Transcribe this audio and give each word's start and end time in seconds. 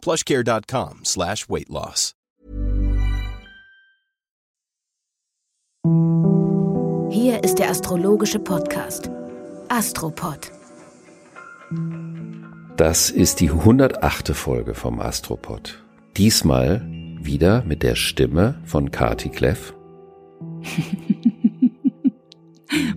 plushcare.com 0.00 1.00
slash 1.04 1.48
weight 1.48 1.68
loss. 1.68 2.14
Hier 7.10 7.42
ist 7.42 7.58
der 7.58 7.70
astrologische 7.70 8.38
Podcast 8.38 9.10
Astropod. 9.68 10.52
Das 12.76 13.10
ist 13.10 13.40
die 13.40 13.50
108. 13.50 14.34
Folge 14.34 14.74
vom 14.74 15.00
Astropod. 15.00 15.82
Diesmal 16.16 16.86
wieder 17.20 17.62
mit 17.64 17.82
der 17.82 17.94
Stimme 17.94 18.60
von 18.64 18.90
Kati 18.90 19.28
Kleff. 19.28 19.74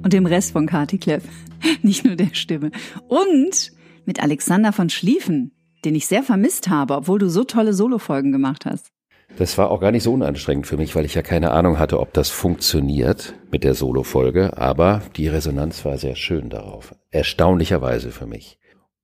Und 0.03 0.13
dem 0.13 0.25
Rest 0.25 0.52
von 0.52 0.67
Kati 0.67 0.97
Kleff. 0.97 1.23
Nicht 1.81 2.05
nur 2.05 2.16
der 2.16 2.33
Stimme. 2.33 2.72
Und 3.08 3.72
mit 4.05 4.22
Alexander 4.22 4.73
von 4.73 4.89
Schlieffen, 4.89 5.52
den 5.86 5.96
ich 5.96 6.08
sehr 6.08 6.23
vermisst 6.23 6.70
habe, 6.70 6.96
obwohl 6.96 7.20
du 7.20 7.30
so 7.30 7.44
tolle 7.44 7.73
Solofolgen 7.73 8.32
gemacht 8.32 8.66
hast. 8.66 8.92
Das 9.38 9.58
war 9.58 9.72
auch 9.72 9.80
gar 9.80 9.92
nicht 9.92 10.04
so 10.04 10.14
unanstrengend 10.14 10.68
für 10.68 10.78
mich, 10.78 10.96
weil 10.96 11.06
ich 11.06 11.16
ja 11.16 11.23
keine 11.23 11.52
Ahnung 11.52 11.80
hatte, 11.80 12.00
ob 12.00 12.14
das 12.14 12.30
funktioniert 12.30 13.34
mit 13.52 13.64
der 13.64 13.73
Solofolge, 13.73 14.58
aber 14.58 15.02
die 15.16 15.28
Resonanz 15.28 15.84
war 15.86 15.98
sehr 15.98 16.16
schön 16.16 16.50
darauf. 16.50 16.94
Erstaunlicherweise 17.09 18.12
für 18.12 18.28
mich. 18.28 18.59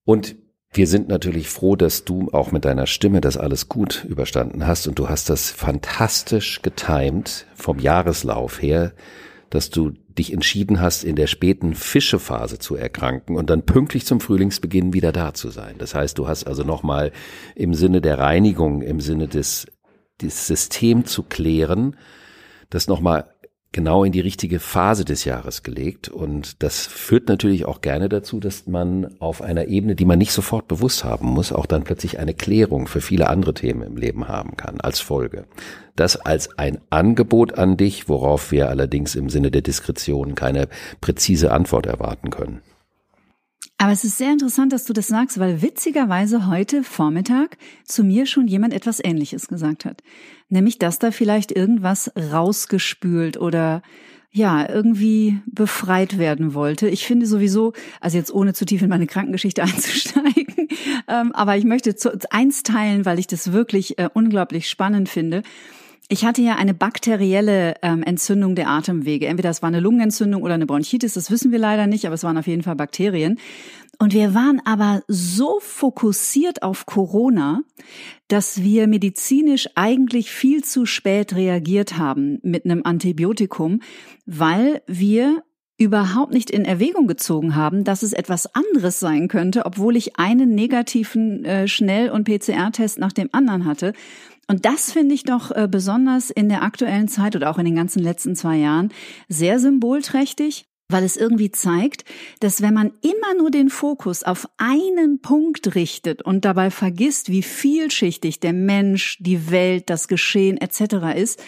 Und 0.05 0.35
wir 0.71 0.85
sind 0.85 1.07
natürlich 1.07 1.49
froh, 1.49 1.75
dass 1.75 2.05
du 2.05 2.29
auch 2.31 2.51
mit 2.51 2.63
deiner 2.63 2.85
Stimme 2.85 3.21
das 3.21 3.37
alles 3.37 3.69
gut 3.69 4.05
überstanden 4.07 4.67
hast 4.67 4.87
und 4.87 4.99
du 4.99 5.09
hast 5.09 5.31
das 5.31 5.49
fantastisch 5.49 6.61
getimt 6.61 7.47
vom 7.55 7.79
Jahreslauf 7.79 8.61
her, 8.61 8.93
dass 9.49 9.71
du 9.71 9.93
dich 10.19 10.31
entschieden 10.31 10.79
hast, 10.79 11.03
in 11.03 11.15
der 11.15 11.27
späten 11.27 11.73
Fischephase 11.73 12.59
zu 12.59 12.75
erkranken 12.75 13.35
und 13.35 13.49
dann 13.49 13.65
pünktlich 13.65 14.05
zum 14.05 14.19
Frühlingsbeginn 14.19 14.93
wieder 14.93 15.11
da 15.11 15.33
zu 15.33 15.49
sein. 15.49 15.75
Das 15.79 15.95
heißt, 15.95 16.17
du 16.17 16.27
hast 16.27 16.45
also 16.45 16.63
nochmal 16.63 17.11
im 17.55 17.73
Sinne 17.73 18.01
der 18.01 18.19
Reinigung, 18.19 18.81
im 18.83 18.99
Sinne 18.99 19.27
des, 19.27 19.65
des 20.21 20.45
System 20.45 21.05
zu 21.05 21.23
klären, 21.23 21.95
das 22.69 22.87
nochmal 22.87 23.33
genau 23.71 24.03
in 24.03 24.11
die 24.11 24.19
richtige 24.19 24.59
Phase 24.59 25.05
des 25.05 25.25
Jahres 25.25 25.63
gelegt. 25.63 26.09
Und 26.09 26.63
das 26.63 26.87
führt 26.87 27.27
natürlich 27.27 27.65
auch 27.65 27.81
gerne 27.81 28.09
dazu, 28.09 28.39
dass 28.39 28.67
man 28.67 29.15
auf 29.19 29.41
einer 29.41 29.67
Ebene, 29.67 29.95
die 29.95 30.05
man 30.05 30.17
nicht 30.17 30.31
sofort 30.31 30.67
bewusst 30.67 31.03
haben 31.03 31.27
muss, 31.27 31.51
auch 31.51 31.65
dann 31.65 31.83
plötzlich 31.83 32.19
eine 32.19 32.33
Klärung 32.33 32.87
für 32.87 33.01
viele 33.01 33.29
andere 33.29 33.53
Themen 33.53 33.83
im 33.83 33.97
Leben 33.97 34.27
haben 34.27 34.57
kann 34.57 34.81
als 34.81 34.99
Folge. 34.99 35.45
Das 35.95 36.15
als 36.15 36.57
ein 36.57 36.79
Angebot 36.89 37.57
an 37.57 37.77
dich, 37.77 38.09
worauf 38.09 38.51
wir 38.51 38.69
allerdings 38.69 39.15
im 39.15 39.29
Sinne 39.29 39.51
der 39.51 39.61
Diskretion 39.61 40.33
keine 40.33 40.67
präzise 41.01 41.51
Antwort 41.51 41.85
erwarten 41.85 42.29
können. 42.29 42.61
Aber 43.81 43.93
es 43.93 44.03
ist 44.03 44.17
sehr 44.17 44.33
interessant, 44.33 44.73
dass 44.73 44.83
du 44.83 44.91
das 44.91 45.07
sagst, 45.07 45.39
weil 45.39 45.61
witzigerweise 45.61 46.47
heute 46.47 46.83
Vormittag 46.83 47.57
zu 47.85 48.03
mir 48.03 48.25
schon 48.25 48.45
jemand 48.45 48.73
etwas 48.73 49.01
Ähnliches 49.01 49.47
gesagt 49.47 49.85
hat. 49.85 50.03
Nämlich, 50.49 50.79
dass 50.79 50.99
da 50.99 51.11
vielleicht 51.11 51.53
irgendwas 51.53 52.11
rausgespült 52.17 53.37
oder 53.37 53.81
ja, 54.31 54.67
irgendwie 54.69 55.39
befreit 55.45 56.17
werden 56.17 56.53
wollte. 56.53 56.89
Ich 56.89 57.07
finde 57.07 57.25
sowieso, 57.25 57.71
also 58.01 58.17
jetzt 58.17 58.33
ohne 58.33 58.53
zu 58.53 58.65
tief 58.65 58.81
in 58.81 58.89
meine 58.89 59.07
Krankengeschichte 59.07 59.63
einzusteigen, 59.63 60.67
ähm, 61.07 61.31
aber 61.31 61.55
ich 61.55 61.63
möchte 61.63 61.95
zu, 61.95 62.11
eins 62.31 62.63
teilen, 62.63 63.05
weil 63.05 63.17
ich 63.17 63.27
das 63.27 63.53
wirklich 63.53 63.97
äh, 63.97 64.09
unglaublich 64.13 64.69
spannend 64.69 65.07
finde. 65.07 65.41
Ich 66.11 66.25
hatte 66.25 66.41
ja 66.41 66.55
eine 66.55 66.73
bakterielle 66.73 67.75
ähm, 67.83 68.01
Entzündung 68.01 68.55
der 68.55 68.67
Atemwege. 68.67 69.27
Entweder 69.27 69.51
es 69.51 69.61
war 69.61 69.67
eine 69.67 69.79
Lungenentzündung 69.79 70.41
oder 70.41 70.55
eine 70.55 70.65
Bronchitis, 70.65 71.13
das 71.13 71.29
wissen 71.29 71.51
wir 71.51 71.59
leider 71.59 71.85
nicht, 71.85 72.05
aber 72.05 72.15
es 72.15 72.23
waren 72.23 72.35
auf 72.35 72.47
jeden 72.47 72.63
Fall 72.63 72.75
Bakterien. 72.75 73.37
Und 74.01 74.13
wir 74.13 74.33
waren 74.33 74.61
aber 74.63 75.03
so 75.09 75.59
fokussiert 75.59 76.63
auf 76.63 76.85
Corona, 76.85 77.61
dass 78.29 78.63
wir 78.63 78.87
medizinisch 78.87 79.67
eigentlich 79.75 80.31
viel 80.31 80.63
zu 80.63 80.85
spät 80.85 81.35
reagiert 81.35 81.97
haben 81.97 82.39
mit 82.41 82.63
einem 82.63 82.81
Antibiotikum, 82.85 83.81
weil 84.25 84.81
wir 84.87 85.43
überhaupt 85.77 86.33
nicht 86.33 86.49
in 86.49 86.63
Erwägung 86.63 87.07
gezogen 87.07 87.55
haben, 87.55 87.83
dass 87.83 88.01
es 88.01 88.13
etwas 88.13 88.53
anderes 88.55 88.99
sein 88.99 89.27
könnte, 89.27 89.65
obwohl 89.65 89.97
ich 89.97 90.17
einen 90.17 90.55
negativen 90.55 91.43
äh, 91.43 91.67
Schnell- 91.67 92.11
und 92.11 92.23
PCR-Test 92.23 92.99
nach 92.99 93.13
dem 93.13 93.29
anderen 93.33 93.65
hatte. 93.65 93.93
Und 94.47 94.65
das 94.65 94.91
finde 94.91 95.13
ich 95.13 95.23
doch 95.23 95.51
äh, 95.51 95.67
besonders 95.69 96.29
in 96.29 96.49
der 96.49 96.63
aktuellen 96.63 97.07
Zeit 97.07 97.35
oder 97.35 97.49
auch 97.49 97.57
in 97.57 97.65
den 97.65 97.75
ganzen 97.75 98.01
letzten 98.01 98.35
zwei 98.35 98.57
Jahren 98.57 98.91
sehr 99.27 99.59
symbolträchtig, 99.59 100.68
weil 100.89 101.03
es 101.03 101.15
irgendwie 101.15 101.51
zeigt, 101.51 102.03
dass 102.39 102.61
wenn 102.61 102.73
man 102.73 102.91
immer 103.01 103.35
nur 103.37 103.51
den 103.51 103.69
Fokus 103.69 104.23
auf 104.23 104.47
einen 104.57 105.21
Punkt 105.21 105.75
richtet 105.75 106.23
und 106.23 106.43
dabei 106.45 106.71
vergisst, 106.71 107.29
wie 107.29 107.43
vielschichtig 107.43 108.39
der 108.39 108.53
Mensch, 108.53 109.17
die 109.19 109.51
Welt, 109.51 109.89
das 109.89 110.07
Geschehen 110.07 110.57
etc. 110.57 111.15
ist, 111.15 111.41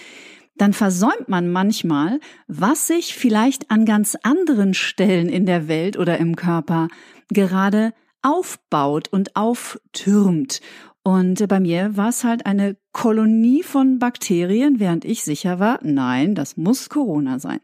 dann 0.57 0.73
versäumt 0.73 1.27
man 1.27 1.51
manchmal, 1.51 2.19
was 2.47 2.85
sich 2.85 3.15
vielleicht 3.15 3.71
an 3.71 3.85
ganz 3.85 4.15
anderen 4.21 4.75
Stellen 4.75 5.27
in 5.27 5.47
der 5.47 5.67
Welt 5.67 5.97
oder 5.97 6.19
im 6.19 6.35
Körper 6.35 6.87
gerade 7.29 7.93
aufbaut 8.21 9.07
und 9.07 9.35
auftürmt. 9.35 10.61
Und 11.03 11.47
bei 11.47 11.59
mir 11.59 11.97
war 11.97 12.09
es 12.09 12.23
halt 12.23 12.45
eine 12.45 12.77
Kolonie 12.91 13.63
von 13.63 13.97
Bakterien, 13.97 14.79
während 14.79 15.03
ich 15.03 15.23
sicher 15.23 15.59
war, 15.59 15.79
nein, 15.81 16.35
das 16.35 16.57
muss 16.57 16.89
Corona 16.89 17.39
sein. 17.39 17.59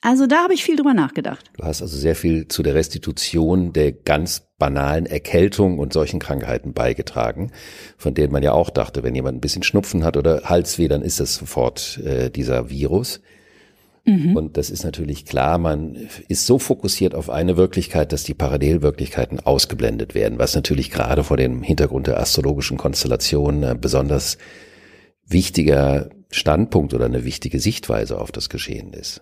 Also 0.00 0.26
da 0.26 0.44
habe 0.44 0.54
ich 0.54 0.64
viel 0.64 0.76
drüber 0.76 0.94
nachgedacht. 0.94 1.50
Du 1.58 1.64
hast 1.64 1.82
also 1.82 1.98
sehr 1.98 2.16
viel 2.16 2.48
zu 2.48 2.62
der 2.62 2.74
Restitution 2.74 3.74
der 3.74 3.92
ganz 3.92 4.48
banalen 4.56 5.04
Erkältung 5.04 5.78
und 5.78 5.92
solchen 5.92 6.18
Krankheiten 6.18 6.72
beigetragen, 6.72 7.52
von 7.98 8.14
denen 8.14 8.32
man 8.32 8.42
ja 8.42 8.52
auch 8.52 8.70
dachte, 8.70 9.02
wenn 9.02 9.14
jemand 9.14 9.36
ein 9.36 9.42
bisschen 9.42 9.62
Schnupfen 9.62 10.02
hat 10.02 10.16
oder 10.16 10.44
Halsweh, 10.44 10.88
dann 10.88 11.02
ist 11.02 11.20
das 11.20 11.34
sofort 11.34 11.98
äh, 11.98 12.30
dieser 12.30 12.70
Virus. 12.70 13.20
Mhm. 14.08 14.36
Und 14.36 14.56
das 14.56 14.70
ist 14.70 14.84
natürlich 14.84 15.26
klar, 15.26 15.58
man 15.58 16.08
ist 16.28 16.46
so 16.46 16.58
fokussiert 16.58 17.14
auf 17.14 17.28
eine 17.28 17.58
Wirklichkeit, 17.58 18.12
dass 18.12 18.24
die 18.24 18.32
Parallelwirklichkeiten 18.32 19.40
ausgeblendet 19.40 20.14
werden, 20.14 20.38
was 20.38 20.54
natürlich 20.54 20.90
gerade 20.90 21.24
vor 21.24 21.36
dem 21.36 21.62
Hintergrund 21.62 22.06
der 22.06 22.18
astrologischen 22.18 22.78
Konstellation 22.78 23.62
ein 23.64 23.80
besonders 23.80 24.38
wichtiger 25.26 26.08
Standpunkt 26.30 26.94
oder 26.94 27.04
eine 27.04 27.24
wichtige 27.24 27.60
Sichtweise 27.60 28.18
auf 28.18 28.32
das 28.32 28.48
Geschehen 28.48 28.94
ist. 28.94 29.20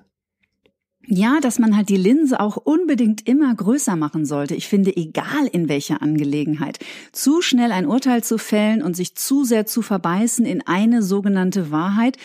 Ja, 1.08 1.38
dass 1.40 1.60
man 1.60 1.76
halt 1.76 1.88
die 1.88 1.96
Linse 1.96 2.40
auch 2.40 2.56
unbedingt 2.56 3.28
immer 3.28 3.54
größer 3.54 3.94
machen 3.94 4.24
sollte. 4.24 4.56
Ich 4.56 4.66
finde, 4.66 4.96
egal 4.96 5.46
in 5.52 5.68
welcher 5.68 6.02
Angelegenheit. 6.02 6.80
Zu 7.12 7.42
schnell 7.42 7.70
ein 7.70 7.86
Urteil 7.86 8.24
zu 8.24 8.38
fällen 8.38 8.82
und 8.82 8.96
sich 8.96 9.14
zu 9.14 9.44
sehr 9.44 9.66
zu 9.66 9.82
verbeißen 9.82 10.44
in 10.44 10.66
eine 10.66 11.02
sogenannte 11.02 11.70
Wahrheit, 11.70 12.16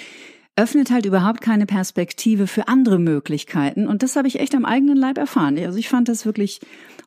öffnet 0.56 0.92
halt 0.92 1.06
überhaupt 1.06 1.42
keine 1.42 1.66
Perspektive 1.66 2.46
für 2.46 2.68
andere 2.68 3.00
Möglichkeiten. 3.00 3.88
Und 3.88 4.04
das 4.04 4.16
habe 4.16 4.28
ich 4.28 4.40
echt 4.40 4.54
am 4.54 4.66
eigenen 4.66 4.98
Leib 4.98 5.18
erfahren. 5.18 5.58
Also 5.58 5.78
ich 5.78 5.90
fand 5.90 6.10
das 6.10 6.26
wirklich 6.26 6.60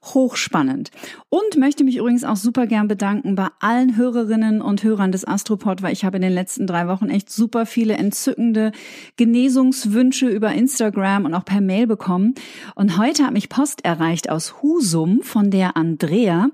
hochspannend. 0.03 0.91
Und 1.29 1.57
möchte 1.57 1.85
mich 1.85 1.97
übrigens 1.97 2.25
auch 2.25 2.37
super 2.37 2.67
gern 2.67 2.89
bedanken 2.89 3.35
bei 3.35 3.49
allen 3.61 3.97
Hörerinnen 3.97 4.61
und 4.61 4.83
Hörern 4.83 5.13
des 5.13 5.27
Astropod, 5.27 5.83
weil 5.83 5.93
ich 5.93 6.05
habe 6.05 6.17
in 6.17 6.23
den 6.23 6.33
letzten 6.33 6.67
drei 6.67 6.89
Wochen 6.89 7.09
echt 7.09 7.31
super 7.31 7.67
viele 7.67 7.95
entzückende 7.95 8.73
Genesungswünsche 9.17 10.29
über 10.29 10.53
Instagram 10.53 11.25
und 11.25 11.35
auch 11.35 11.45
per 11.45 11.61
Mail 11.61 11.87
bekommen. 11.87 12.35
Und 12.75 12.99
heute 12.99 13.25
hat 13.25 13.33
mich 13.33 13.49
Post 13.49 13.85
erreicht 13.85 14.31
aus 14.31 14.63
Husum 14.63 15.21
von 15.23 15.51
der 15.51 15.77
Andrea, 15.77 16.49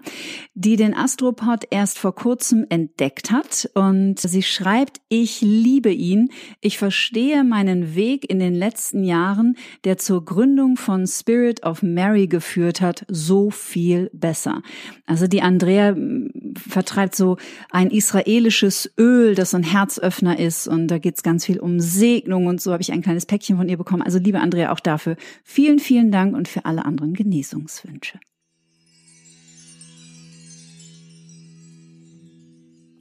die 0.54 0.76
den 0.76 0.94
Astropod 0.94 1.64
erst 1.70 1.98
vor 1.98 2.14
kurzem 2.14 2.66
entdeckt 2.69 3.31
hat. 3.31 3.70
Und 3.75 4.19
sie 4.20 4.42
schreibt, 4.42 5.00
ich 5.08 5.40
liebe 5.40 5.90
ihn. 5.90 6.31
Ich 6.60 6.78
verstehe 6.80 7.44
meinen 7.44 7.94
Weg 7.94 8.30
in 8.30 8.38
den 8.38 8.54
letzten 8.54 9.04
Jahren, 9.04 9.54
der 9.84 9.98
zur 9.98 10.24
Gründung 10.24 10.78
von 10.78 11.06
Spirit 11.06 11.62
of 11.62 11.82
Mary 11.82 12.26
geführt 12.26 12.80
hat, 12.80 13.04
so 13.06 13.50
viel 13.50 14.08
besser. 14.14 14.62
Also 15.04 15.26
die 15.26 15.42
Andrea 15.42 15.92
mm, 15.92 16.54
vertreibt 16.56 17.14
so 17.14 17.36
ein 17.70 17.90
israelisches 17.90 18.90
Öl, 18.98 19.34
das 19.34 19.50
so 19.50 19.58
ein 19.58 19.62
Herzöffner 19.62 20.38
ist 20.38 20.68
und 20.68 20.88
da 20.88 20.96
geht's 20.96 21.22
ganz 21.22 21.44
viel 21.44 21.60
um 21.60 21.80
Segnung 21.80 22.46
und 22.46 22.62
so 22.62 22.72
habe 22.72 22.82
ich 22.82 22.92
ein 22.92 23.02
kleines 23.02 23.26
Päckchen 23.26 23.58
von 23.58 23.68
ihr 23.68 23.76
bekommen. 23.76 24.00
Also 24.00 24.18
liebe 24.18 24.40
Andrea, 24.40 24.72
auch 24.72 24.80
dafür 24.80 25.16
vielen, 25.44 25.80
vielen 25.80 26.10
Dank 26.10 26.34
und 26.34 26.48
für 26.48 26.64
alle 26.64 26.86
anderen 26.86 27.12
Genesungswünsche. 27.12 28.18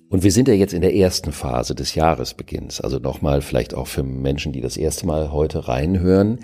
Und 0.09 0.23
wir 0.23 0.31
sind 0.31 0.47
ja 0.47 0.55
jetzt 0.55 0.73
in 0.73 0.81
der 0.81 0.95
ersten 0.95 1.31
Phase 1.31 1.75
des 1.75 1.93
Jahresbeginns. 1.93 2.81
Also 2.81 2.97
nochmal 2.97 3.41
vielleicht 3.41 3.75
auch 3.75 3.87
für 3.87 4.03
Menschen, 4.03 4.51
die 4.51 4.61
das 4.61 4.75
erste 4.75 5.05
Mal 5.05 5.31
heute 5.31 5.67
reinhören. 5.67 6.39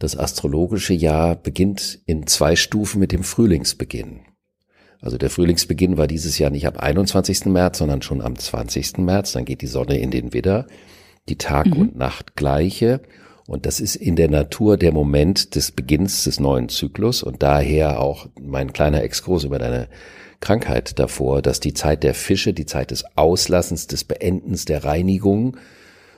Das 0.00 0.18
astrologische 0.18 0.92
Jahr 0.92 1.36
beginnt 1.36 2.00
in 2.06 2.26
zwei 2.26 2.56
Stufen 2.56 2.98
mit 2.98 3.12
dem 3.12 3.22
Frühlingsbeginn. 3.22 4.22
Also 5.00 5.16
der 5.16 5.30
Frühlingsbeginn 5.30 5.96
war 5.96 6.08
dieses 6.08 6.38
Jahr 6.38 6.50
nicht 6.50 6.66
am 6.66 6.76
21. 6.76 7.46
März, 7.46 7.78
sondern 7.78 8.02
schon 8.02 8.20
am 8.20 8.36
20. 8.36 8.98
März. 8.98 9.32
Dann 9.32 9.44
geht 9.44 9.62
die 9.62 9.68
Sonne 9.68 9.98
in 9.98 10.10
den 10.10 10.32
Widder, 10.32 10.66
die 11.28 11.38
Tag- 11.38 11.66
mhm. 11.66 11.80
und 11.80 11.96
Nachtgleiche. 11.96 13.00
Und 13.46 13.64
das 13.64 13.78
ist 13.78 13.94
in 13.94 14.16
der 14.16 14.28
Natur 14.28 14.76
der 14.76 14.92
Moment 14.92 15.54
des 15.54 15.70
Beginns 15.70 16.24
des 16.24 16.40
neuen 16.40 16.68
Zyklus 16.68 17.22
und 17.22 17.42
daher 17.42 18.00
auch 18.00 18.28
mein 18.40 18.72
kleiner 18.72 19.02
Exkurs 19.02 19.44
über 19.44 19.58
deine 19.58 19.88
Krankheit 20.42 20.98
davor, 20.98 21.40
dass 21.40 21.60
die 21.60 21.72
Zeit 21.72 22.02
der 22.02 22.12
Fische, 22.12 22.52
die 22.52 22.66
Zeit 22.66 22.90
des 22.90 23.04
Auslassens, 23.16 23.86
des 23.86 24.04
Beendens, 24.04 24.66
der 24.66 24.84
Reinigung 24.84 25.56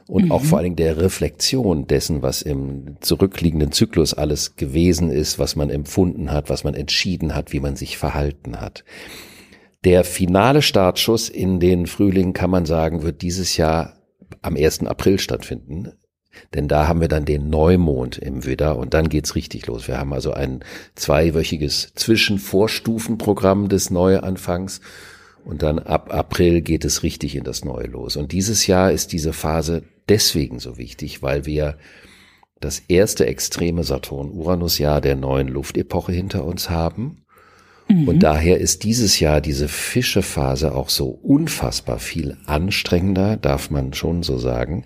und 0.08 0.26
mhm. 0.26 0.32
auch 0.32 0.42
vor 0.42 0.58
allen 0.58 0.64
Dingen 0.64 0.76
der 0.76 0.96
Reflexion 0.96 1.86
dessen, 1.86 2.22
was 2.22 2.42
im 2.42 2.96
zurückliegenden 3.00 3.70
Zyklus 3.70 4.14
alles 4.14 4.56
gewesen 4.56 5.10
ist, 5.10 5.38
was 5.38 5.54
man 5.54 5.70
empfunden 5.70 6.32
hat, 6.32 6.50
was 6.50 6.64
man 6.64 6.74
entschieden 6.74 7.34
hat, 7.34 7.52
wie 7.52 7.60
man 7.60 7.76
sich 7.76 7.96
verhalten 7.96 8.60
hat. 8.60 8.84
Der 9.84 10.02
finale 10.02 10.62
Startschuss 10.62 11.28
in 11.28 11.60
den 11.60 11.86
Frühling, 11.86 12.32
kann 12.32 12.50
man 12.50 12.64
sagen, 12.64 13.02
wird 13.02 13.22
dieses 13.22 13.56
Jahr 13.56 13.94
am 14.40 14.56
1. 14.56 14.86
April 14.86 15.18
stattfinden. 15.18 15.92
Denn 16.54 16.68
da 16.68 16.86
haben 16.88 17.00
wir 17.00 17.08
dann 17.08 17.24
den 17.24 17.50
Neumond 17.50 18.18
im 18.18 18.44
Widder 18.44 18.76
und 18.78 18.94
dann 18.94 19.08
geht's 19.08 19.34
richtig 19.34 19.66
los. 19.66 19.88
Wir 19.88 19.98
haben 19.98 20.12
also 20.12 20.32
ein 20.32 20.60
zweiwöchiges 20.94 21.92
Zwischenvorstufenprogramm 21.94 23.68
des 23.68 23.90
Neuanfangs 23.90 24.80
und 25.44 25.62
dann 25.62 25.78
ab 25.78 26.12
April 26.12 26.62
geht 26.62 26.84
es 26.84 27.02
richtig 27.02 27.36
in 27.36 27.44
das 27.44 27.64
Neue 27.64 27.86
los. 27.86 28.16
Und 28.16 28.32
dieses 28.32 28.66
Jahr 28.66 28.92
ist 28.92 29.12
diese 29.12 29.32
Phase 29.32 29.82
deswegen 30.08 30.58
so 30.58 30.78
wichtig, 30.78 31.22
weil 31.22 31.46
wir 31.46 31.76
das 32.60 32.80
erste 32.88 33.26
extreme 33.26 33.84
Saturn-Uranus-Jahr 33.84 35.00
der 35.00 35.16
neuen 35.16 35.48
Luftepoche 35.48 36.12
hinter 36.12 36.44
uns 36.44 36.70
haben. 36.70 37.24
Mhm. 37.88 38.08
Und 38.08 38.20
daher 38.20 38.58
ist 38.58 38.84
dieses 38.84 39.20
Jahr 39.20 39.42
diese 39.42 39.68
Fischephase 39.68 40.74
auch 40.74 40.88
so 40.88 41.08
unfassbar 41.08 41.98
viel 41.98 42.38
anstrengender, 42.46 43.36
darf 43.36 43.70
man 43.70 43.92
schon 43.92 44.22
so 44.22 44.38
sagen, 44.38 44.84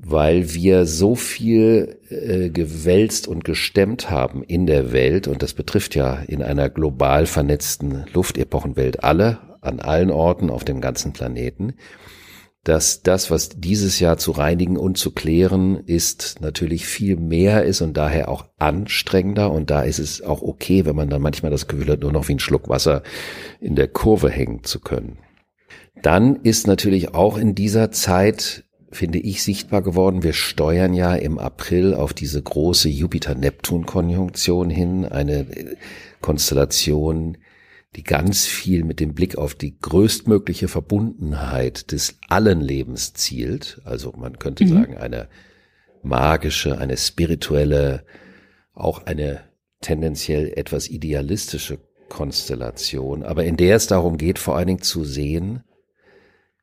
weil 0.00 0.54
wir 0.54 0.86
so 0.86 1.14
viel 1.14 1.98
äh, 2.08 2.50
gewälzt 2.50 3.26
und 3.26 3.44
gestemmt 3.44 4.10
haben 4.10 4.42
in 4.44 4.66
der 4.66 4.92
Welt, 4.92 5.26
und 5.26 5.42
das 5.42 5.54
betrifft 5.54 5.94
ja 5.94 6.14
in 6.26 6.42
einer 6.42 6.70
global 6.70 7.26
vernetzten 7.26 8.06
Luftepochenwelt 8.12 9.02
alle, 9.02 9.38
an 9.60 9.80
allen 9.80 10.10
Orten 10.10 10.50
auf 10.50 10.64
dem 10.64 10.80
ganzen 10.80 11.12
Planeten, 11.12 11.74
dass 12.62 13.02
das, 13.02 13.30
was 13.30 13.48
dieses 13.48 13.98
Jahr 13.98 14.18
zu 14.18 14.30
reinigen 14.30 14.76
und 14.76 14.98
zu 14.98 15.12
klären 15.12 15.82
ist, 15.86 16.40
natürlich 16.40 16.86
viel 16.86 17.16
mehr 17.16 17.64
ist 17.64 17.80
und 17.80 17.96
daher 17.96 18.28
auch 18.28 18.44
anstrengender. 18.58 19.50
Und 19.50 19.70
da 19.70 19.82
ist 19.82 19.98
es 19.98 20.22
auch 20.22 20.42
okay, 20.42 20.84
wenn 20.84 20.94
man 20.94 21.08
dann 21.08 21.22
manchmal 21.22 21.50
das 21.50 21.66
Gefühl 21.66 21.88
hat, 21.88 22.00
nur 22.00 22.12
noch 22.12 22.28
wie 22.28 22.34
ein 22.34 22.40
Schluck 22.40 22.68
Wasser 22.68 23.02
in 23.60 23.74
der 23.74 23.88
Kurve 23.88 24.28
hängen 24.28 24.64
zu 24.64 24.80
können. 24.80 25.18
Dann 26.02 26.36
ist 26.36 26.66
natürlich 26.66 27.14
auch 27.14 27.38
in 27.38 27.54
dieser 27.54 27.90
Zeit 27.90 28.64
finde 28.90 29.18
ich, 29.18 29.42
sichtbar 29.42 29.82
geworden. 29.82 30.22
Wir 30.22 30.32
steuern 30.32 30.94
ja 30.94 31.14
im 31.14 31.38
April 31.38 31.94
auf 31.94 32.12
diese 32.12 32.42
große 32.42 32.88
Jupiter-Neptun-Konjunktion 32.88 34.70
hin, 34.70 35.04
eine 35.04 35.46
Konstellation, 36.20 37.38
die 37.96 38.02
ganz 38.02 38.46
viel 38.46 38.84
mit 38.84 39.00
dem 39.00 39.14
Blick 39.14 39.36
auf 39.36 39.54
die 39.54 39.78
größtmögliche 39.78 40.68
Verbundenheit 40.68 41.92
des 41.92 42.18
allen 42.28 42.60
Lebens 42.60 43.14
zielt. 43.14 43.80
Also 43.84 44.12
man 44.16 44.38
könnte 44.38 44.64
mhm. 44.64 44.68
sagen, 44.68 44.96
eine 44.96 45.28
magische, 46.02 46.78
eine 46.78 46.96
spirituelle, 46.96 48.04
auch 48.74 49.06
eine 49.06 49.40
tendenziell 49.80 50.52
etwas 50.56 50.88
idealistische 50.88 51.78
Konstellation, 52.08 53.22
aber 53.22 53.44
in 53.44 53.56
der 53.56 53.76
es 53.76 53.86
darum 53.86 54.16
geht, 54.16 54.38
vor 54.38 54.56
allen 54.56 54.66
Dingen 54.66 54.82
zu 54.82 55.04
sehen, 55.04 55.62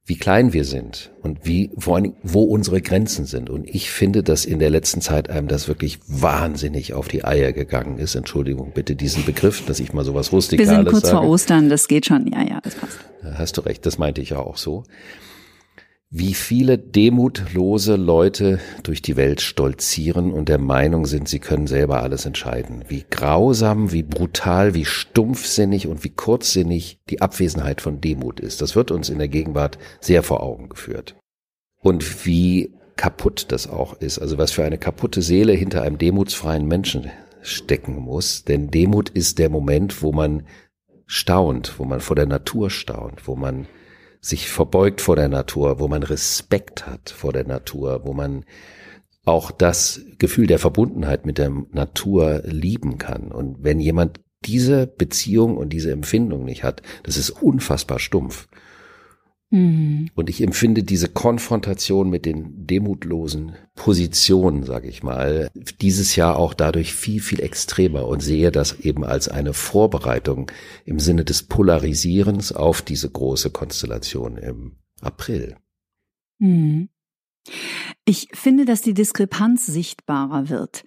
wie 0.08 0.18
klein 0.18 0.54
wir 0.54 0.66
sind 0.66 1.12
und 1.24 1.40
wie, 1.46 1.72
vor 1.78 1.96
allen 1.96 2.04
Dingen, 2.04 2.16
wo 2.22 2.44
unsere 2.44 2.80
Grenzen 2.80 3.26
sind. 3.26 3.50
Und 3.50 3.68
ich 3.68 3.90
finde, 3.90 4.22
dass 4.22 4.46
in 4.46 4.60
der 4.60 4.70
letzten 4.70 5.02
Zeit 5.02 5.32
einem 5.32 5.48
das 5.48 5.68
wirklich 5.68 6.00
wahnsinnig 6.08 6.94
auf 6.94 7.08
die 7.08 7.26
Eier 7.26 7.54
gegangen 7.54 7.98
ist. 7.98 8.14
Entschuldigung 8.14 8.72
bitte 8.72 8.96
diesen 8.96 9.26
Begriff, 9.26 9.66
dass 9.66 9.80
ich 9.80 9.94
mal 9.94 10.06
sowas 10.06 10.32
Rustikales 10.32 10.68
sage. 10.70 10.78
Wir 10.78 10.84
sind 10.84 10.92
kurz 10.92 11.10
sage. 11.10 11.18
vor 11.18 11.28
Ostern, 11.28 11.70
das 11.70 11.88
geht 11.88 12.06
schon. 12.06 12.28
Ja, 12.32 12.44
ja, 12.44 12.62
das 12.62 12.76
passt. 12.76 13.00
Da 13.24 13.34
hast 13.40 13.58
du 13.58 13.62
recht, 13.62 13.84
das 13.88 13.98
meinte 13.98 14.22
ich 14.22 14.30
ja 14.30 14.38
auch 14.38 14.58
so 14.58 14.84
wie 16.18 16.34
viele 16.34 16.78
demutlose 16.78 17.98
Leute 17.98 18.62
durch 18.84 19.02
die 19.02 19.18
Welt 19.18 19.42
stolzieren 19.42 20.32
und 20.32 20.48
der 20.48 20.60
Meinung 20.60 21.06
sind, 21.06 21.28
sie 21.28 21.40
können 21.40 21.68
selber 21.68 22.04
alles 22.04 22.26
entscheiden. 22.26 22.86
Wie 22.88 23.04
grausam, 23.10 23.92
wie 23.92 24.04
brutal, 24.04 24.74
wie 24.74 24.86
stumpfsinnig 24.86 25.88
und 25.88 26.06
wie 26.06 26.12
kurzsinnig 26.12 27.00
die 27.10 27.22
Abwesenheit 27.22 27.82
von 27.82 28.00
Demut 28.00 28.40
ist. 28.40 28.62
Das 28.62 28.78
wird 28.78 28.92
uns 28.92 29.10
in 29.10 29.18
der 29.18 29.28
Gegenwart 29.28 29.78
sehr 30.00 30.24
vor 30.24 30.42
Augen 30.42 30.70
geführt. 30.70 31.18
Und 31.82 32.26
wie 32.26 32.72
kaputt 32.96 33.48
das 33.50 33.70
auch 33.70 34.00
ist. 34.00 34.18
Also 34.20 34.38
was 34.38 34.54
für 34.54 34.64
eine 34.64 34.78
kaputte 34.78 35.22
Seele 35.22 35.52
hinter 35.52 35.82
einem 35.82 35.98
demutsfreien 35.98 36.66
Menschen 36.66 37.12
stecken 37.42 37.98
muss. 37.98 38.46
Denn 38.46 38.72
Demut 38.72 39.10
ist 39.10 39.38
der 39.38 39.50
Moment, 39.50 40.02
wo 40.02 40.14
man 40.14 40.44
staunt, 41.08 41.78
wo 41.78 41.84
man 41.84 42.00
vor 42.00 42.16
der 42.16 42.26
Natur 42.26 42.70
staunt, 42.70 43.28
wo 43.28 43.36
man 43.36 43.68
sich 44.26 44.50
verbeugt 44.50 45.02
vor 45.02 45.16
der 45.16 45.30
Natur, 45.30 45.80
wo 45.80 45.88
man 45.88 46.02
Respekt 46.02 46.88
hat 46.88 47.12
vor 47.12 47.32
der 47.32 47.46
Natur, 47.46 48.02
wo 48.06 48.14
man 48.14 48.44
auch 49.24 49.52
das 49.52 50.02
Gefühl 50.18 50.48
der 50.48 50.58
Verbundenheit 50.58 51.28
mit 51.28 51.38
der 51.38 51.52
Natur 51.72 52.42
lieben 52.44 52.98
kann. 52.98 53.32
Und 53.32 53.58
wenn 53.64 53.80
jemand 53.80 54.20
diese 54.44 54.88
Beziehung 54.88 55.58
und 55.58 55.70
diese 55.70 55.92
Empfindung 55.92 56.44
nicht 56.44 56.64
hat, 56.64 56.82
das 57.04 57.18
ist 57.18 57.30
unfassbar 57.30 58.00
stumpf. 58.00 58.48
Mhm. 59.52 60.10
Und 60.16 60.30
ich 60.30 60.42
empfinde 60.42 60.84
diese 60.84 61.08
Konfrontation 61.08 62.10
mit 62.10 62.26
den 62.26 62.66
demutlosen 62.66 63.56
Positionen, 63.76 64.64
sage 64.64 64.88
ich 64.88 65.04
mal, 65.04 65.50
dieses 65.82 66.16
Jahr 66.16 66.38
auch 66.38 66.54
dadurch 66.54 66.94
viel, 66.94 67.22
viel 67.22 67.42
extremer 67.42 68.08
und 68.08 68.22
sehe 68.22 68.52
das 68.52 68.80
eben 68.80 69.04
als 69.04 69.28
eine 69.28 69.54
Vorbereitung 69.54 70.52
im 70.86 71.00
Sinne 71.00 71.26
des 71.26 71.44
Polarisierens 71.44 72.52
auf 72.52 72.82
diese 72.82 73.10
große 73.10 73.52
Konstellation 73.52 74.38
im 74.38 74.78
April. 75.02 75.58
Mhm. 76.40 76.90
Ich 78.06 78.30
finde, 78.34 78.66
dass 78.66 78.82
die 78.82 78.94
Diskrepanz 78.94 79.68
sichtbarer 79.68 80.50
wird. 80.50 80.84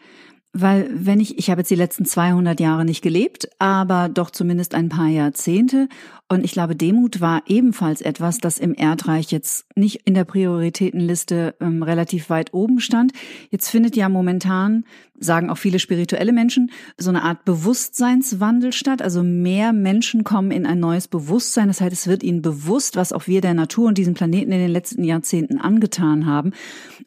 Weil 0.52 0.88
wenn 0.93 1.21
ich, 1.21 1.38
ich 1.38 1.50
habe 1.50 1.61
jetzt 1.61 1.71
die 1.71 1.76
letzten 1.76 2.05
200 2.05 2.59
Jahre 2.59 2.85
nicht 2.85 3.02
gelebt, 3.02 3.49
aber 3.59 4.09
doch 4.09 4.31
zumindest 4.31 4.75
ein 4.75 4.88
paar 4.88 5.09
Jahrzehnte 5.09 5.88
und 6.31 6.45
ich 6.45 6.52
glaube, 6.52 6.76
Demut 6.76 7.23
war 7.23 7.43
ebenfalls 7.47 8.02
etwas, 8.02 8.37
das 8.37 8.59
im 8.59 8.75
Erdreich 8.75 9.33
jetzt 9.33 9.64
nicht 9.76 10.02
in 10.05 10.12
der 10.12 10.25
Prioritätenliste 10.25 11.55
ähm, 11.59 11.83
relativ 11.83 12.28
weit 12.28 12.52
oben 12.52 12.81
stand. 12.81 13.12
Jetzt 13.50 13.71
findet 13.71 13.97
ja 13.97 14.11
momentan, 14.11 14.85
sagen 15.19 15.49
auch 15.49 15.57
viele 15.57 15.78
spirituelle 15.78 16.35
Menschen, 16.35 16.71
so 16.99 17.09
eine 17.09 17.23
Art 17.23 17.47
Bewusstseinswandel 17.47 18.75
statt. 18.75 19.00
Also 19.00 19.23
mehr 19.23 19.73
Menschen 19.73 20.23
kommen 20.23 20.50
in 20.50 20.67
ein 20.67 20.78
neues 20.78 21.09
Bewusstsein. 21.09 21.69
Das 21.69 21.81
heißt, 21.81 21.95
es 21.95 22.07
wird 22.07 22.23
ihnen 22.23 22.43
bewusst, 22.43 22.97
was 22.97 23.14
auch 23.14 23.26
wir 23.26 23.40
der 23.40 23.55
Natur 23.55 23.88
und 23.88 23.97
diesem 23.97 24.12
Planeten 24.12 24.52
in 24.52 24.61
den 24.61 24.71
letzten 24.71 25.05
Jahrzehnten 25.05 25.57
angetan 25.57 26.26
haben. 26.26 26.52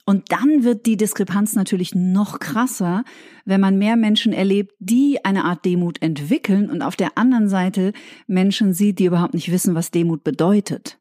Und 0.04 0.32
dann 0.32 0.64
wird 0.64 0.88
die 0.88 0.98
Diskrepanz 0.98 1.54
natürlich 1.54 1.94
noch 1.94 2.40
krasser, 2.40 3.04
wenn 3.46 3.62
man 3.62 3.78
mehr 3.78 3.96
Menschen 3.96 4.34
erlebt, 4.34 4.74
die 4.80 5.24
eine 5.24 5.46
Art 5.46 5.66
Demut 5.66 6.02
entwickeln 6.02 6.70
und 6.70 6.82
auf 6.82 6.96
der 6.96 7.18
anderen 7.18 7.50
Seite 7.50 7.94
Menschen 8.28 8.74
sieht, 8.74 9.00
die 9.00 9.06
überhaupt 9.06 9.34
nicht 9.34 9.52
wissen, 9.52 9.76
was 9.76 9.92
Demut 9.92 10.24
bedeutet. 10.24 11.00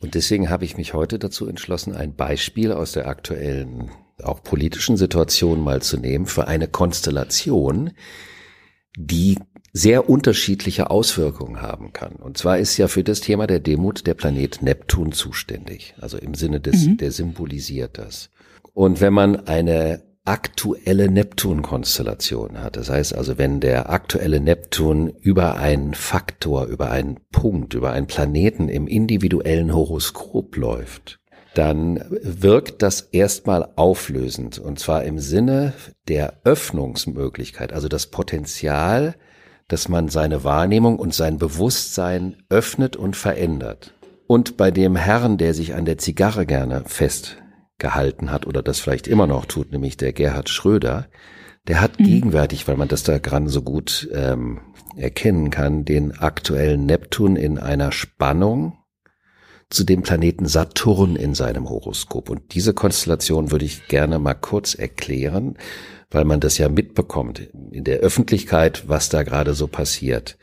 Und 0.00 0.14
deswegen 0.14 0.48
habe 0.48 0.64
ich 0.64 0.76
mich 0.76 0.94
heute 0.94 1.18
dazu 1.18 1.48
entschlossen, 1.48 1.94
ein 1.94 2.14
Beispiel 2.14 2.72
aus 2.72 2.92
der 2.92 3.08
aktuellen, 3.08 3.90
auch 4.22 4.42
politischen 4.42 4.96
Situation 4.96 5.60
mal 5.60 5.82
zu 5.82 5.96
nehmen 5.96 6.26
für 6.26 6.46
eine 6.46 6.68
Konstellation, 6.68 7.90
die 8.96 9.38
sehr 9.72 10.08
unterschiedliche 10.08 10.90
Auswirkungen 10.90 11.62
haben 11.62 11.92
kann. 11.92 12.16
Und 12.16 12.38
zwar 12.38 12.58
ist 12.58 12.76
ja 12.78 12.88
für 12.88 13.04
das 13.04 13.20
Thema 13.20 13.46
der 13.46 13.60
Demut 13.60 14.06
der 14.06 14.14
Planet 14.14 14.62
Neptun 14.62 15.12
zuständig. 15.12 15.94
Also 16.00 16.18
im 16.18 16.34
Sinne 16.34 16.60
des, 16.60 16.86
mhm. 16.86 16.96
der 16.96 17.12
symbolisiert 17.12 17.98
das. 17.98 18.30
Und 18.72 19.00
wenn 19.00 19.12
man 19.12 19.46
eine 19.46 20.02
aktuelle 20.28 21.10
Neptun-Konstellation 21.10 22.62
hat. 22.62 22.76
Das 22.76 22.90
heißt 22.90 23.14
also, 23.14 23.38
wenn 23.38 23.60
der 23.60 23.90
aktuelle 23.90 24.40
Neptun 24.40 25.08
über 25.20 25.56
einen 25.56 25.94
Faktor, 25.94 26.66
über 26.66 26.90
einen 26.90 27.18
Punkt, 27.32 27.72
über 27.74 27.92
einen 27.92 28.06
Planeten 28.06 28.68
im 28.68 28.86
individuellen 28.86 29.74
Horoskop 29.74 30.54
läuft, 30.56 31.18
dann 31.54 32.04
wirkt 32.10 32.82
das 32.82 33.00
erstmal 33.00 33.70
auflösend 33.76 34.58
und 34.58 34.78
zwar 34.78 35.02
im 35.04 35.18
Sinne 35.18 35.72
der 36.06 36.40
Öffnungsmöglichkeit, 36.44 37.72
also 37.72 37.88
das 37.88 38.08
Potenzial, 38.08 39.14
dass 39.66 39.88
man 39.88 40.08
seine 40.08 40.44
Wahrnehmung 40.44 40.98
und 40.98 41.14
sein 41.14 41.38
Bewusstsein 41.38 42.36
öffnet 42.48 42.96
und 42.96 43.16
verändert. 43.16 43.94
und 44.28 44.58
bei 44.58 44.70
dem 44.70 44.94
Herrn, 44.94 45.38
der 45.38 45.54
sich 45.54 45.74
an 45.74 45.86
der 45.86 45.98
Zigarre 45.98 46.46
gerne 46.46 46.82
festgehalten 47.78 48.30
hat 48.32 48.46
oder 48.46 48.62
das 48.62 48.80
vielleicht 48.80 49.06
immer 49.06 49.26
noch 49.26 49.46
tut, 49.46 49.72
nämlich 49.72 49.96
der 49.96 50.12
Gerhard 50.12 50.48
Schröder, 50.48 51.08
der 51.68 51.80
hat 51.80 52.00
mhm. 52.00 52.04
gegenwärtig, 52.04 52.66
weil 52.66 52.76
man 52.76 52.88
das 52.88 53.04
da 53.04 53.18
gerade 53.18 53.48
so 53.48 53.62
gut 53.62 54.08
ähm, 54.12 54.60
erkennen 54.96 55.50
kann, 55.50 55.84
den 55.84 56.12
aktuellen 56.18 56.86
Neptun 56.86 57.36
in 57.36 57.58
einer 57.58 57.92
Spannung 57.92 58.78
zu 59.70 59.84
dem 59.84 60.02
Planeten 60.02 60.46
Saturn 60.46 61.14
in 61.14 61.34
seinem 61.34 61.68
Horoskop. 61.68 62.30
Und 62.30 62.54
diese 62.54 62.72
Konstellation 62.72 63.50
würde 63.50 63.66
ich 63.66 63.86
gerne 63.86 64.18
mal 64.18 64.34
kurz 64.34 64.74
erklären, 64.74 65.56
weil 66.10 66.24
man 66.24 66.40
das 66.40 66.58
ja 66.58 66.68
mitbekommt 66.70 67.50
in 67.70 67.84
der 67.84 67.98
Öffentlichkeit, 67.98 68.88
was 68.88 69.10
da 69.10 69.22
gerade 69.22 69.54
so 69.54 69.68
passiert. 69.68 70.38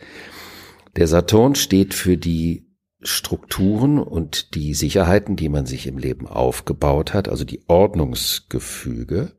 Der 0.95 1.07
Saturn 1.07 1.55
steht 1.55 1.95
für 1.95 2.17
die 2.17 2.67
Strukturen 3.05 3.99
und 3.99 4.55
die 4.55 4.73
Sicherheiten, 4.73 5.35
die 5.35 5.49
man 5.49 5.65
sich 5.65 5.87
im 5.87 5.97
Leben 5.97 6.27
aufgebaut 6.27 7.13
hat, 7.13 7.29
also 7.29 7.45
die 7.45 7.61
Ordnungsgefüge. 7.67 9.31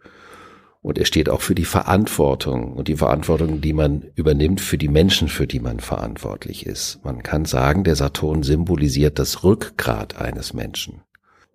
Und 0.83 0.99
er 0.99 1.05
steht 1.05 1.29
auch 1.29 1.41
für 1.41 1.57
die 1.57 1.65
Verantwortung 1.65 2.75
und 2.75 2.87
die 2.87 2.97
Verantwortung, 2.97 3.61
die 3.61 3.73
man 3.73 4.03
übernimmt 4.15 4.61
für 4.61 4.79
die 4.79 4.89
Menschen, 4.89 5.27
für 5.27 5.49
die 5.49 5.59
man 5.59 5.81
verantwortlich 5.81 6.65
ist. 6.65 7.01
Man 7.03 7.25
kann 7.25 7.45
sagen, 7.45 7.83
der 7.83 7.97
Saturn 7.97 8.45
symbolisiert 8.45 9.19
das 9.19 9.43
Rückgrat 9.43 10.17
eines 10.17 10.55
Menschen. 10.55 11.03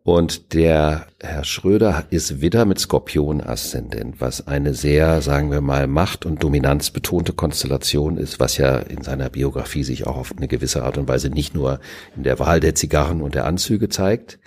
Und 0.04 0.54
der 0.56 1.06
Herr 1.20 1.44
Schröder 1.44 2.06
ist 2.10 2.42
wieder 2.42 2.66
mit 2.66 2.80
Skorpion-Aszendent, 2.80 4.20
was 4.20 4.48
eine 4.48 4.74
sehr, 4.74 5.22
sagen 5.22 5.52
wir 5.52 5.62
mal, 5.62 5.86
macht- 5.86 6.26
und 6.26 6.42
dominanzbetonte 6.42 7.34
Konstellation 7.34 8.18
ist, 8.18 8.40
was 8.40 8.58
ja 8.58 8.80
in 8.80 9.04
seiner 9.04 9.30
Biografie 9.30 9.84
sich 9.84 10.08
auch 10.08 10.18
auf 10.18 10.34
eine 10.36 10.48
gewisse 10.48 10.84
Art 10.84 10.98
und 10.98 11.08
Weise 11.08 11.30
nicht 11.30 11.54
nur 11.54 11.80
in 12.16 12.24
der 12.24 12.40
Wahl 12.40 12.60
der 12.60 12.74
Zigarren 12.74 13.22
und 13.22 13.36
der 13.36 13.46
Anzüge 13.46 13.90
zeigt. 13.90 14.40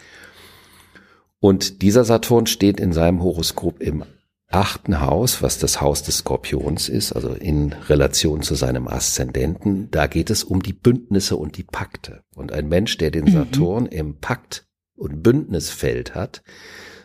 Und 1.38 1.82
dieser 1.82 2.04
Saturn 2.04 2.46
steht 2.46 2.80
in 2.80 2.92
seinem 2.92 3.22
Horoskop 3.22 3.80
im 3.80 4.04
achten 4.48 5.00
Haus, 5.00 5.40
was 5.40 5.58
das 5.58 5.80
Haus 5.80 6.02
des 6.02 6.18
Skorpions 6.18 6.88
ist, 6.88 7.12
also 7.12 7.30
in 7.30 7.74
Relation 7.88 8.42
zu 8.42 8.56
seinem 8.56 8.88
Aszendenten, 8.88 9.88
da 9.92 10.08
geht 10.08 10.30
es 10.30 10.42
um 10.42 10.62
die 10.62 10.72
Bündnisse 10.72 11.36
und 11.36 11.56
die 11.58 11.64
Pakte. 11.64 12.22
Und 12.34 12.50
ein 12.50 12.68
Mensch, 12.68 12.96
der 12.98 13.12
den 13.12 13.26
mhm. 13.26 13.32
Saturn 13.32 13.84
mhm. 13.84 13.90
im 13.90 14.14
Pakt- 14.16 14.66
und 14.96 15.22
Bündnisfeld 15.22 16.14
hat, 16.14 16.42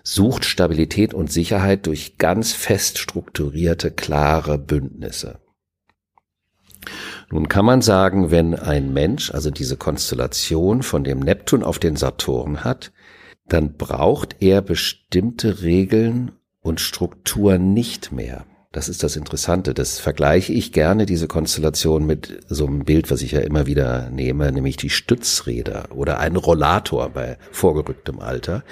sucht 0.04 0.46
Stabilität 0.46 1.14
und 1.14 1.32
Sicherheit 1.32 1.86
durch 1.86 2.18
ganz 2.18 2.54
fest 2.54 2.98
strukturierte, 2.98 3.92
klare 3.92 4.58
Bündnisse. 4.58 5.40
Nun 7.32 7.48
kann 7.48 7.66
man 7.66 7.82
sagen, 7.82 8.32
wenn 8.32 8.56
ein 8.56 8.94
Mensch 8.94 9.32
also 9.32 9.52
diese 9.52 9.78
Konstellation 9.78 10.82
von 10.82 11.04
dem 11.04 11.20
Neptun 11.20 11.64
auf 11.64 11.78
den 11.78 11.96
Saturn 11.96 12.64
hat, 12.64 12.92
dann 13.48 13.76
braucht 13.78 14.38
er 14.40 14.62
bestimmte 14.62 15.62
Regeln 15.62 16.32
und 16.62 16.80
Struktur 16.80 17.58
nicht 17.58 18.12
mehr. 18.12 18.46
Das 18.72 18.88
ist 18.88 19.02
das 19.02 19.16
Interessante. 19.16 19.74
Das 19.74 20.00
vergleiche 20.00 20.54
ich 20.54 20.72
gerne, 20.72 21.08
diese 21.08 21.28
Konstellation, 21.28 22.06
mit 22.06 22.42
so 22.50 22.68
einem 22.68 22.86
Bild, 22.86 23.10
was 23.10 23.24
ich 23.24 23.32
ja 23.32 23.40
immer 23.40 23.66
wieder 23.66 24.10
nehme, 24.12 24.52
nämlich 24.52 24.78
die 24.78 24.92
Stützräder 24.92 25.88
oder 25.92 26.20
ein 26.20 26.36
Rollator 26.36 27.10
bei 27.10 27.38
vorgerücktem 27.52 28.20
Alter. 28.20 28.64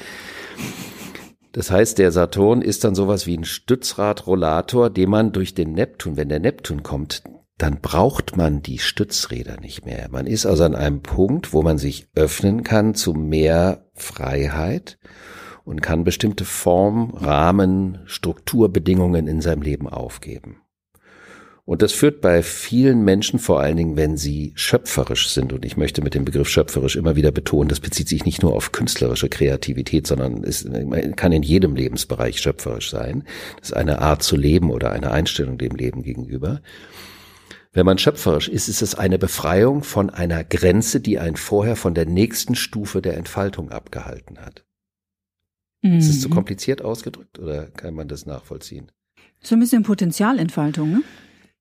Das 1.52 1.72
heißt, 1.72 1.98
der 1.98 2.12
Saturn 2.12 2.62
ist 2.62 2.84
dann 2.84 2.94
sowas 2.94 3.26
wie 3.26 3.36
ein 3.36 3.46
Stützradrollator, 3.46 4.92
den 4.92 5.10
man 5.10 5.32
durch 5.32 5.56
den 5.56 5.72
Neptun, 5.72 6.16
wenn 6.16 6.30
der 6.30 6.40
Neptun 6.40 6.84
kommt, 6.84 7.24
dann 7.58 7.82
braucht 7.82 8.38
man 8.38 8.62
die 8.62 8.78
Stützräder 8.78 9.60
nicht 9.60 9.84
mehr. 9.84 10.10
Man 10.12 10.28
ist 10.28 10.46
also 10.46 10.64
an 10.64 10.76
einem 10.76 11.02
Punkt, 11.02 11.54
wo 11.54 11.64
man 11.64 11.80
sich 11.80 12.08
öffnen 12.14 12.64
kann 12.64 12.94
zu 12.94 13.14
mehr 13.14 13.86
Freiheit 13.96 15.00
und 15.68 15.82
kann 15.82 16.06
bestimmte 16.06 16.46
Form, 16.46 17.12
Rahmen, 17.12 18.00
Strukturbedingungen 18.06 19.28
in 19.28 19.42
seinem 19.42 19.62
Leben 19.62 19.90
aufgeben. 19.90 20.62
Und 21.66 21.82
das 21.82 21.92
führt 21.92 22.22
bei 22.22 22.42
vielen 22.42 23.04
Menschen, 23.04 23.38
vor 23.38 23.60
allen 23.60 23.76
Dingen, 23.76 23.98
wenn 23.98 24.16
sie 24.16 24.54
schöpferisch 24.56 25.28
sind, 25.28 25.52
und 25.52 25.66
ich 25.66 25.76
möchte 25.76 26.02
mit 26.02 26.14
dem 26.14 26.24
Begriff 26.24 26.48
schöpferisch 26.48 26.96
immer 26.96 27.18
wieder 27.18 27.32
betonen, 27.32 27.68
das 27.68 27.82
bezieht 27.82 28.08
sich 28.08 28.24
nicht 28.24 28.42
nur 28.42 28.54
auf 28.54 28.72
künstlerische 28.72 29.28
Kreativität, 29.28 30.08
sondern 30.08 30.46
es 30.46 30.66
kann 31.18 31.34
in 31.34 31.44
jedem 31.44 31.76
Lebensbereich 31.76 32.40
schöpferisch 32.40 32.90
sein. 32.90 33.26
Das 33.60 33.72
ist 33.72 33.76
eine 33.76 34.00
Art 34.00 34.24
zu 34.24 34.38
leben 34.38 34.72
oder 34.72 34.94
eine 34.94 35.12
Einstellung 35.12 35.58
dem 35.58 35.76
Leben 35.76 36.02
gegenüber. 36.02 36.62
Wenn 37.74 37.86
man 37.86 37.98
schöpferisch 37.98 38.48
ist, 38.48 38.70
ist 38.70 38.82
es 38.82 38.96
eine 38.96 39.20
Befreiung 39.20 39.84
von 39.84 40.10
einer 40.10 40.46
Grenze, 40.46 41.02
die 41.02 41.20
einen 41.20 41.36
vorher 41.36 41.76
von 41.76 41.94
der 41.94 42.06
nächsten 42.06 42.56
Stufe 42.56 43.02
der 43.02 43.18
Entfaltung 43.18 43.70
abgehalten 43.70 44.40
hat. 44.40 44.64
Mhm. 45.92 45.98
Ist 45.98 46.10
es 46.10 46.22
zu 46.22 46.30
kompliziert 46.30 46.82
ausgedrückt 46.82 47.40
oder 47.40 47.68
kann 47.68 47.94
man 47.94 48.08
das 48.08 48.26
nachvollziehen? 48.26 48.92
So 49.42 49.56
ein 49.56 49.60
bisschen 49.60 49.84
Potenzialentfaltung, 49.84 50.92
ne? 50.92 51.02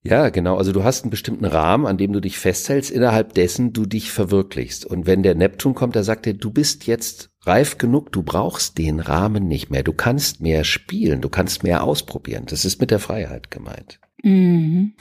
Ja, 0.03 0.29
genau. 0.29 0.57
Also 0.57 0.73
du 0.73 0.85
hast 0.85 1.03
einen 1.03 1.11
bestimmten 1.11 1.45
Rahmen, 1.45 1.85
an 1.85 1.97
dem 1.99 2.13
du 2.13 2.21
dich 2.21 2.39
festhältst, 2.39 2.93
innerhalb 2.93 3.35
dessen 3.35 3.73
du 3.73 3.87
dich 3.87 4.13
verwirklichst. 4.13 4.87
Und 4.87 5.07
wenn 5.07 5.25
der 5.25 5.35
Neptun 5.35 5.75
kommt, 5.75 5.97
da 5.97 6.05
sagt 6.05 6.29
er, 6.29 6.35
du 6.35 6.51
bist 6.53 6.87
jetzt 6.87 7.31
reif 7.43 7.77
genug, 7.77 8.13
du 8.13 8.23
brauchst 8.23 8.79
den 8.79 9.01
Rahmen 9.01 9.49
nicht 9.49 9.71
mehr. 9.71 9.83
Du 9.83 9.93
kannst 9.93 10.41
mehr 10.41 10.63
spielen, 10.63 11.23
du 11.23 11.29
kannst 11.29 11.65
mehr 11.65 11.83
ausprobieren. 11.83 12.45
Das 12.47 12.65
ist 12.65 12.81
mit 12.81 12.93
der 12.93 13.01
Freiheit 13.01 13.51
gemeint. 13.51 13.99
Mhm. 14.23 14.93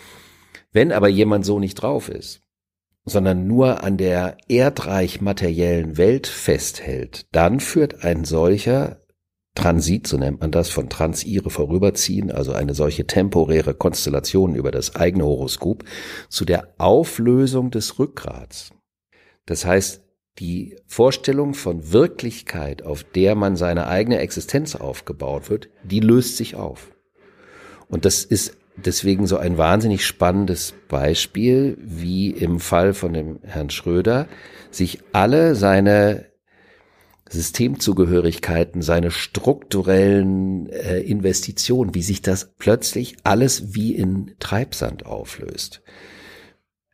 Wenn 0.71 0.91
aber 0.91 1.07
jemand 1.07 1.45
so 1.45 1.59
nicht 1.59 1.75
drauf 1.75 2.09
ist, 2.09 2.41
sondern 3.05 3.45
nur 3.45 3.83
an 3.83 3.97
der 3.97 4.37
erdreich 4.47 5.21
materiellen 5.21 5.97
Welt 5.97 6.25
festhält, 6.25 7.27
dann 7.31 7.59
führt 7.59 8.03
ein 8.03 8.25
solcher 8.25 9.04
Transit, 9.55 10.05
so 10.05 10.17
nennt 10.17 10.41
man 10.41 10.51
das, 10.51 10.69
von 10.69 10.89
Transire 10.89 11.49
vorüberziehen, 11.49 12.31
also 12.31 12.51
eine 12.51 12.73
solche 12.73 13.07
temporäre 13.07 13.73
Konstellation 13.73 14.53
über 14.53 14.71
das 14.71 14.95
eigene 14.95 15.25
Horoskop, 15.25 15.83
zu 16.29 16.45
der 16.45 16.73
Auflösung 16.77 17.71
des 17.71 17.97
Rückgrats. 17.97 18.71
Das 19.45 19.65
heißt, 19.65 20.01
die 20.39 20.75
Vorstellung 20.85 21.53
von 21.53 21.93
Wirklichkeit, 21.93 22.83
auf 22.83 23.03
der 23.03 23.35
man 23.35 23.55
seine 23.55 23.87
eigene 23.87 24.19
Existenz 24.19 24.75
aufgebaut 24.75 25.49
wird, 25.49 25.69
die 25.83 26.01
löst 26.01 26.35
sich 26.35 26.55
auf. 26.55 26.91
Und 27.87 28.03
das 28.03 28.25
ist 28.25 28.57
deswegen 28.75 29.27
so 29.27 29.37
ein 29.37 29.57
wahnsinnig 29.57 30.05
spannendes 30.05 30.73
Beispiel, 30.89 31.77
wie 31.81 32.31
im 32.31 32.59
Fall 32.59 32.93
von 32.93 33.13
dem 33.13 33.39
Herrn 33.43 33.69
Schröder 33.69 34.27
sich 34.71 34.99
alle 35.13 35.55
seine 35.55 36.25
Systemzugehörigkeiten, 37.29 38.81
seine 38.81 39.09
strukturellen 39.11 40.69
äh, 40.69 40.99
Investitionen, 40.99 41.95
wie 41.95 42.03
sich 42.03 42.21
das 42.21 42.53
plötzlich 42.57 43.17
alles 43.23 43.73
wie 43.73 43.95
in 43.95 44.35
Treibsand 44.39 45.05
auflöst. 45.05 45.81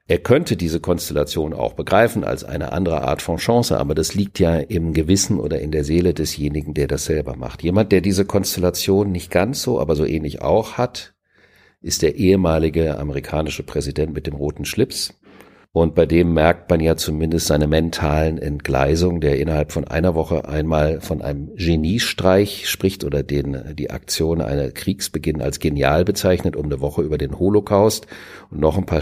Er 0.07 0.19
könnte 0.19 0.57
diese 0.57 0.81
Konstellation 0.81 1.53
auch 1.53 1.73
begreifen 1.73 2.23
als 2.23 2.43
eine 2.43 2.73
andere 2.73 3.03
Art 3.03 3.21
von 3.21 3.37
Chance, 3.37 3.77
aber 3.79 3.95
das 3.95 4.13
liegt 4.13 4.39
ja 4.39 4.57
im 4.57 4.93
Gewissen 4.93 5.39
oder 5.39 5.59
in 5.61 5.71
der 5.71 5.85
Seele 5.85 6.13
desjenigen, 6.13 6.73
der 6.73 6.87
das 6.87 7.05
selber 7.05 7.37
macht. 7.37 7.63
Jemand, 7.63 7.91
der 7.93 8.01
diese 8.01 8.25
Konstellation 8.25 9.11
nicht 9.11 9.31
ganz 9.31 9.61
so, 9.61 9.79
aber 9.79 9.95
so 9.95 10.05
ähnlich 10.05 10.41
auch 10.41 10.73
hat, 10.73 11.13
ist 11.81 12.01
der 12.01 12.15
ehemalige 12.15 12.97
amerikanische 12.99 13.63
Präsident 13.63 14.13
mit 14.13 14.27
dem 14.27 14.35
roten 14.35 14.65
Schlips, 14.65 15.13
und 15.73 15.95
bei 15.95 16.05
dem 16.05 16.33
merkt 16.33 16.69
man 16.69 16.81
ja 16.81 16.97
zumindest 16.97 17.47
seine 17.47 17.67
mentalen 17.67 18.37
Entgleisung, 18.37 19.21
der 19.21 19.39
innerhalb 19.39 19.71
von 19.71 19.87
einer 19.87 20.15
Woche 20.15 20.47
einmal 20.47 20.99
von 20.99 21.21
einem 21.21 21.55
Geniestreich 21.55 22.69
spricht 22.69 23.05
oder 23.05 23.23
den, 23.23 23.75
die 23.75 23.89
Aktion 23.89 24.41
einer 24.41 24.71
Kriegsbeginn 24.71 25.41
als 25.41 25.59
genial 25.59 26.03
bezeichnet, 26.03 26.57
um 26.57 26.65
eine 26.65 26.81
Woche 26.81 27.03
über 27.03 27.17
den 27.17 27.39
Holocaust 27.39 28.07
und 28.49 28.59
noch 28.59 28.77
ein 28.77 28.85
paar 28.85 29.01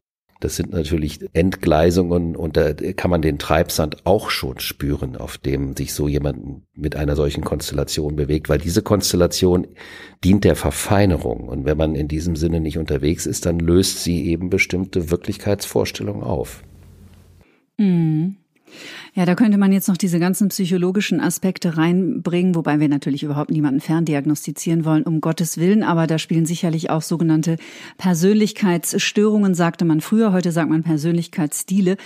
Das 0.41 0.55
sind 0.55 0.71
natürlich 0.71 1.19
Entgleisungen 1.33 2.35
und 2.35 2.57
da 2.57 2.73
kann 2.73 3.11
man 3.11 3.21
den 3.21 3.37
Treibsand 3.37 4.07
auch 4.07 4.31
schon 4.31 4.59
spüren, 4.59 5.15
auf 5.15 5.37
dem 5.37 5.77
sich 5.77 5.93
so 5.93 6.07
jemand 6.07 6.63
mit 6.75 6.95
einer 6.95 7.15
solchen 7.15 7.43
Konstellation 7.43 8.15
bewegt, 8.15 8.49
weil 8.49 8.57
diese 8.57 8.81
Konstellation 8.81 9.67
dient 10.23 10.43
der 10.43 10.55
Verfeinerung. 10.55 11.47
Und 11.47 11.65
wenn 11.65 11.77
man 11.77 11.93
in 11.93 12.07
diesem 12.07 12.35
Sinne 12.35 12.59
nicht 12.59 12.79
unterwegs 12.79 13.27
ist, 13.27 13.45
dann 13.45 13.59
löst 13.59 14.03
sie 14.03 14.25
eben 14.25 14.49
bestimmte 14.49 15.11
Wirklichkeitsvorstellungen 15.11 16.23
auf. 16.23 16.63
Mhm. 17.77 18.37
Ja, 19.13 19.25
da 19.25 19.35
könnte 19.35 19.57
man 19.57 19.71
jetzt 19.71 19.87
noch 19.87 19.97
diese 19.97 20.19
ganzen 20.19 20.49
psychologischen 20.49 21.19
Aspekte 21.19 21.77
reinbringen, 21.77 22.55
wobei 22.55 22.79
wir 22.79 22.89
natürlich 22.89 23.23
überhaupt 23.23 23.51
niemanden 23.51 23.81
ferndiagnostizieren 23.81 24.85
wollen, 24.85 25.03
um 25.03 25.21
Gottes 25.21 25.57
Willen. 25.57 25.83
Aber 25.83 26.07
da 26.07 26.17
spielen 26.17 26.45
sicherlich 26.45 26.89
auch 26.89 27.01
sogenannte 27.01 27.57
Persönlichkeitsstörungen, 27.97 29.53
sagte 29.53 29.85
man 29.85 30.01
früher. 30.01 30.33
Heute 30.33 30.51
sagt 30.51 30.69
man 30.69 30.83
Persönlichkeitsstile. 30.83 31.97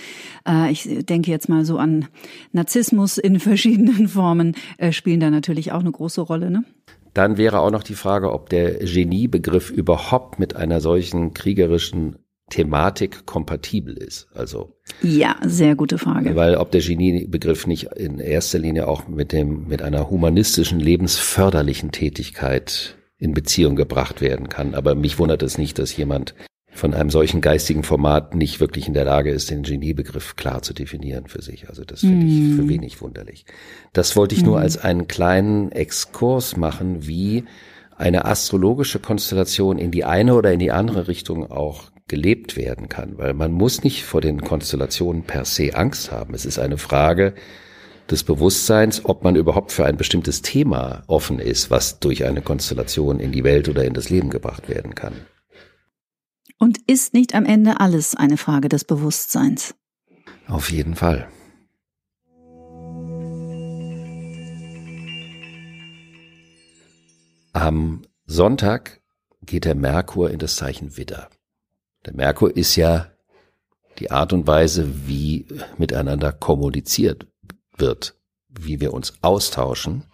Äh, 0.46 0.72
ich 0.72 0.88
denke 1.06 1.30
jetzt 1.30 1.48
mal 1.48 1.64
so 1.64 1.78
an 1.78 2.06
Narzissmus 2.52 3.18
in 3.18 3.40
verschiedenen 3.40 4.08
Formen, 4.08 4.54
äh, 4.78 4.92
spielen 4.92 5.20
da 5.20 5.30
natürlich 5.30 5.72
auch 5.72 5.80
eine 5.80 5.92
große 5.92 6.20
Rolle, 6.20 6.50
ne? 6.50 6.64
Dann 7.14 7.38
wäre 7.38 7.60
auch 7.60 7.70
noch 7.70 7.82
die 7.82 7.94
Frage, 7.94 8.30
ob 8.30 8.50
der 8.50 8.74
Geniebegriff 8.74 9.70
überhaupt 9.70 10.38
mit 10.38 10.54
einer 10.54 10.82
solchen 10.82 11.32
kriegerischen 11.32 12.16
Thematik 12.50 13.26
kompatibel 13.26 13.96
ist. 13.96 14.28
Also 14.34 14.76
ja, 15.02 15.36
sehr 15.44 15.74
gute 15.74 15.98
Frage. 15.98 16.36
Weil 16.36 16.56
ob 16.56 16.70
der 16.70 16.80
Geniebegriff 16.80 17.66
nicht 17.66 17.88
in 17.96 18.20
erster 18.20 18.58
Linie 18.58 18.86
auch 18.86 19.08
mit 19.08 19.32
dem 19.32 19.66
mit 19.66 19.82
einer 19.82 20.10
humanistischen 20.10 20.78
lebensförderlichen 20.78 21.90
Tätigkeit 21.90 22.96
in 23.18 23.34
Beziehung 23.34 23.74
gebracht 23.76 24.20
werden 24.20 24.48
kann. 24.48 24.74
Aber 24.74 24.94
mich 24.94 25.18
wundert 25.18 25.42
es 25.42 25.58
nicht, 25.58 25.78
dass 25.78 25.96
jemand 25.96 26.34
von 26.70 26.94
einem 26.94 27.10
solchen 27.10 27.40
geistigen 27.40 27.82
Format 27.82 28.34
nicht 28.34 28.60
wirklich 28.60 28.86
in 28.86 28.94
der 28.94 29.04
Lage 29.04 29.30
ist, 29.30 29.50
den 29.50 29.62
Geniebegriff 29.62 30.36
klar 30.36 30.62
zu 30.62 30.74
definieren 30.74 31.26
für 31.26 31.42
sich. 31.42 31.68
Also 31.68 31.84
das 31.84 32.00
finde 32.00 32.26
mm. 32.26 32.28
ich 32.28 32.56
für 32.56 32.68
wenig 32.68 33.00
wunderlich. 33.00 33.46
Das 33.94 34.14
wollte 34.14 34.34
ich 34.34 34.42
mm. 34.42 34.46
nur 34.46 34.60
als 34.60 34.76
einen 34.76 35.08
kleinen 35.08 35.72
Exkurs 35.72 36.56
machen, 36.56 37.06
wie 37.06 37.44
eine 37.96 38.26
astrologische 38.26 38.98
Konstellation 38.98 39.78
in 39.78 39.90
die 39.90 40.04
eine 40.04 40.34
oder 40.34 40.52
in 40.52 40.58
die 40.58 40.70
andere 40.70 41.08
Richtung 41.08 41.50
auch 41.50 41.90
gelebt 42.08 42.56
werden 42.56 42.88
kann, 42.88 43.18
weil 43.18 43.34
man 43.34 43.52
muss 43.52 43.82
nicht 43.82 44.04
vor 44.04 44.20
den 44.20 44.40
Konstellationen 44.40 45.24
per 45.24 45.44
se 45.44 45.74
Angst 45.74 46.12
haben. 46.12 46.34
Es 46.34 46.44
ist 46.44 46.58
eine 46.58 46.78
Frage 46.78 47.34
des 48.10 48.22
Bewusstseins, 48.22 49.04
ob 49.04 49.24
man 49.24 49.34
überhaupt 49.34 49.72
für 49.72 49.84
ein 49.84 49.96
bestimmtes 49.96 50.42
Thema 50.42 51.02
offen 51.08 51.40
ist, 51.40 51.70
was 51.70 51.98
durch 51.98 52.24
eine 52.24 52.42
Konstellation 52.42 53.18
in 53.18 53.32
die 53.32 53.44
Welt 53.44 53.68
oder 53.68 53.84
in 53.84 53.94
das 53.94 54.10
Leben 54.10 54.30
gebracht 54.30 54.68
werden 54.68 54.94
kann. 54.94 55.14
Und 56.58 56.78
ist 56.86 57.12
nicht 57.12 57.34
am 57.34 57.44
Ende 57.44 57.80
alles 57.80 58.14
eine 58.14 58.36
Frage 58.36 58.68
des 58.68 58.84
Bewusstseins? 58.84 59.74
Auf 60.46 60.70
jeden 60.70 60.94
Fall. 60.94 61.28
Am 67.52 68.02
Sonntag 68.26 69.00
geht 69.42 69.64
der 69.64 69.74
Merkur 69.74 70.30
in 70.30 70.38
das 70.38 70.56
Zeichen 70.56 70.96
Widder. 70.96 71.28
Der 72.06 72.14
Merkur 72.14 72.56
ist 72.56 72.76
ja 72.76 73.08
die 73.98 74.10
Art 74.10 74.32
und 74.32 74.46
Weise, 74.46 75.06
wie 75.08 75.46
miteinander 75.76 76.32
kommuniziert 76.32 77.26
wird, 77.76 78.14
wie 78.48 78.80
wir 78.80 78.94
uns 78.94 79.14
austauschen. 79.22 80.04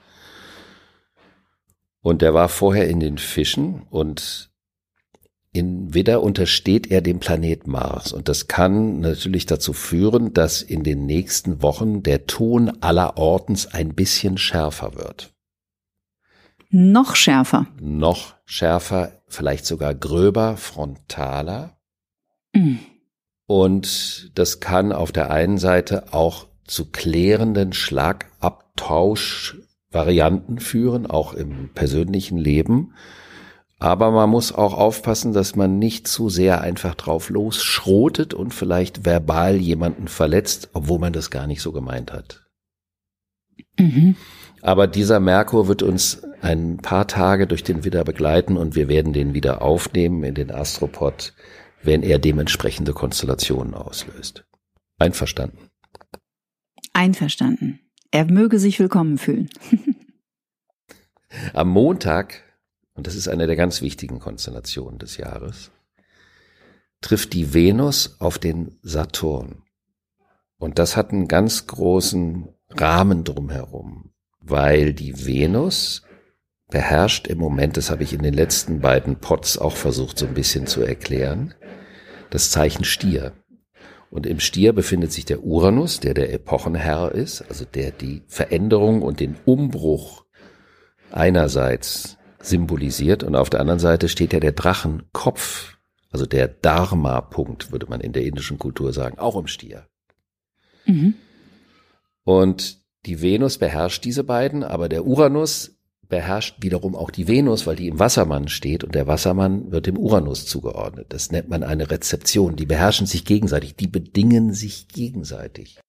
Und 2.00 2.22
der 2.22 2.34
war 2.34 2.48
vorher 2.48 2.88
in 2.88 2.98
den 2.98 3.18
Fischen 3.18 3.82
und 3.90 4.50
in 5.52 5.92
Widder 5.92 6.22
untersteht 6.22 6.90
er 6.90 7.02
dem 7.02 7.20
Planet 7.20 7.66
Mars. 7.66 8.12
Und 8.12 8.28
das 8.28 8.48
kann 8.48 9.00
natürlich 9.00 9.44
dazu 9.44 9.74
führen, 9.74 10.32
dass 10.32 10.62
in 10.62 10.82
den 10.82 11.04
nächsten 11.04 11.60
Wochen 11.60 12.02
der 12.02 12.26
Ton 12.26 12.72
aller 12.80 13.18
Ortens 13.18 13.66
ein 13.66 13.94
bisschen 13.94 14.38
schärfer 14.38 14.94
wird. 14.94 15.34
Noch 16.70 17.16
schärfer. 17.16 17.66
Noch 17.78 18.34
schärfer, 18.46 19.12
vielleicht 19.28 19.66
sogar 19.66 19.94
gröber, 19.94 20.56
frontaler. 20.56 21.76
Mhm. 22.54 22.80
Und 23.46 24.30
das 24.34 24.60
kann 24.60 24.92
auf 24.92 25.10
der 25.12 25.30
einen 25.30 25.56
Seite 25.58 26.12
auch 26.12 26.46
zu 26.64 26.90
klärenden 26.90 27.72
Schlagabtauschvarianten 27.72 30.58
führen, 30.58 31.06
auch 31.06 31.32
im 31.34 31.70
persönlichen 31.74 32.38
Leben. 32.38 32.94
Aber 33.78 34.10
man 34.12 34.30
muss 34.30 34.52
auch 34.52 34.74
aufpassen, 34.74 35.32
dass 35.32 35.56
man 35.56 35.80
nicht 35.80 36.06
zu 36.06 36.28
sehr 36.28 36.60
einfach 36.60 36.94
drauf 36.94 37.30
losschrotet 37.30 38.32
und 38.32 38.54
vielleicht 38.54 39.04
verbal 39.04 39.56
jemanden 39.56 40.06
verletzt, 40.06 40.68
obwohl 40.72 41.00
man 41.00 41.12
das 41.12 41.32
gar 41.32 41.48
nicht 41.48 41.62
so 41.62 41.72
gemeint 41.72 42.12
hat. 42.12 42.46
Mhm. 43.78 44.14
Aber 44.60 44.86
dieser 44.86 45.18
Merkur 45.18 45.66
wird 45.66 45.82
uns 45.82 46.22
ein 46.40 46.76
paar 46.76 47.08
Tage 47.08 47.48
durch 47.48 47.64
den 47.64 47.82
Widder 47.84 48.04
begleiten 48.04 48.56
und 48.56 48.76
wir 48.76 48.86
werden 48.88 49.12
den 49.12 49.34
wieder 49.34 49.62
aufnehmen 49.62 50.22
in 50.22 50.34
den 50.34 50.52
Astropod 50.52 51.34
wenn 51.82 52.02
er 52.02 52.18
dementsprechende 52.18 52.92
Konstellationen 52.92 53.74
auslöst. 53.74 54.44
Einverstanden. 54.98 55.70
Einverstanden. 56.92 57.80
Er 58.10 58.26
möge 58.26 58.58
sich 58.58 58.78
willkommen 58.78 59.18
fühlen. 59.18 59.48
Am 61.54 61.68
Montag, 61.68 62.42
und 62.94 63.06
das 63.06 63.14
ist 63.14 63.28
eine 63.28 63.46
der 63.46 63.56
ganz 63.56 63.80
wichtigen 63.80 64.18
Konstellationen 64.18 64.98
des 64.98 65.16
Jahres, 65.16 65.70
trifft 67.00 67.32
die 67.32 67.54
Venus 67.54 68.20
auf 68.20 68.38
den 68.38 68.78
Saturn. 68.82 69.62
Und 70.58 70.78
das 70.78 70.96
hat 70.96 71.10
einen 71.10 71.26
ganz 71.26 71.66
großen 71.66 72.48
Rahmen 72.70 73.24
drumherum, 73.24 74.12
weil 74.40 74.92
die 74.92 75.26
Venus 75.26 76.02
beherrscht 76.70 77.26
im 77.26 77.38
Moment, 77.38 77.76
das 77.76 77.90
habe 77.90 78.02
ich 78.02 78.12
in 78.12 78.22
den 78.22 78.34
letzten 78.34 78.80
beiden 78.80 79.16
Pots 79.16 79.58
auch 79.58 79.76
versucht 79.76 80.18
so 80.18 80.26
ein 80.26 80.34
bisschen 80.34 80.66
zu 80.66 80.82
erklären, 80.82 81.54
das 82.32 82.50
Zeichen 82.50 82.84
Stier. 82.84 83.32
Und 84.10 84.26
im 84.26 84.40
Stier 84.40 84.72
befindet 84.72 85.12
sich 85.12 85.24
der 85.24 85.42
Uranus, 85.42 86.00
der 86.00 86.14
der 86.14 86.32
Epochenherr 86.32 87.12
ist, 87.12 87.42
also 87.42 87.64
der 87.64 87.92
die 87.92 88.22
Veränderung 88.26 89.02
und 89.02 89.20
den 89.20 89.36
Umbruch 89.44 90.24
einerseits 91.10 92.18
symbolisiert 92.40 93.22
und 93.22 93.36
auf 93.36 93.50
der 93.50 93.60
anderen 93.60 93.78
Seite 93.78 94.08
steht 94.08 94.32
ja 94.32 94.40
der 94.40 94.52
Drachenkopf, 94.52 95.76
also 96.10 96.26
der 96.26 96.48
Dharma-Punkt, 96.48 97.70
würde 97.72 97.86
man 97.86 98.00
in 98.00 98.12
der 98.12 98.24
indischen 98.24 98.58
Kultur 98.58 98.92
sagen, 98.92 99.18
auch 99.18 99.36
im 99.36 99.46
Stier. 99.46 99.86
Mhm. 100.86 101.14
Und 102.24 102.82
die 103.06 103.20
Venus 103.22 103.58
beherrscht 103.58 104.04
diese 104.04 104.24
beiden, 104.24 104.64
aber 104.64 104.88
der 104.88 105.06
Uranus 105.06 105.76
beherrscht 106.12 106.56
wiederum 106.60 106.94
auch 106.94 107.10
die 107.10 107.26
Venus, 107.26 107.66
weil 107.66 107.76
die 107.76 107.88
im 107.88 107.98
Wassermann 107.98 108.48
steht 108.48 108.84
und 108.84 108.94
der 108.94 109.06
Wassermann 109.06 109.72
wird 109.72 109.86
dem 109.86 109.96
Uranus 109.96 110.44
zugeordnet. 110.44 111.06
Das 111.08 111.32
nennt 111.32 111.48
man 111.48 111.62
eine 111.62 111.90
Rezeption. 111.90 112.54
Die 112.54 112.66
beherrschen 112.66 113.06
sich 113.06 113.24
gegenseitig, 113.24 113.76
die 113.76 113.86
bedingen 113.86 114.52
sich 114.52 114.88
gegenseitig. 114.88 115.80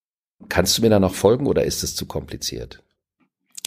Kannst 0.47 0.77
du 0.77 0.81
mir 0.81 0.89
da 0.89 1.01
noch 1.01 1.13
folgen 1.13 1.45
oder 1.45 1.65
ist 1.65 1.83
es 1.83 1.93
zu 1.93 2.05
kompliziert? 2.05 2.81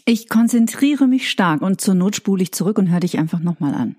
Ich 0.06 0.30
konzentriere 0.30 1.06
mich 1.06 1.30
stark 1.30 1.60
und 1.60 1.82
zur 1.82 1.94
Not 1.94 2.16
spule 2.16 2.42
ich 2.42 2.52
zurück 2.52 2.78
und 2.78 2.90
höre 2.90 3.00
dich 3.00 3.18
einfach 3.18 3.40
nochmal 3.40 3.74
an. 3.74 3.96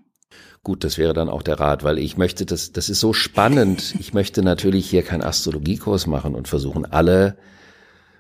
Gut, 0.63 0.83
das 0.83 0.97
wäre 0.97 1.13
dann 1.13 1.29
auch 1.29 1.43
der 1.43 1.59
Rat, 1.59 1.83
weil 1.83 1.99
ich 1.99 2.17
möchte 2.17 2.47
das, 2.47 2.71
das 2.71 2.89
ist 2.89 2.99
so 2.99 3.13
spannend. 3.13 3.93
Ich 3.99 4.15
möchte 4.15 4.41
natürlich 4.41 4.89
hier 4.89 5.03
keinen 5.03 5.21
Astrologiekurs 5.21 6.07
machen 6.07 6.33
und 6.33 6.47
versuchen 6.47 6.85
alle 6.85 7.37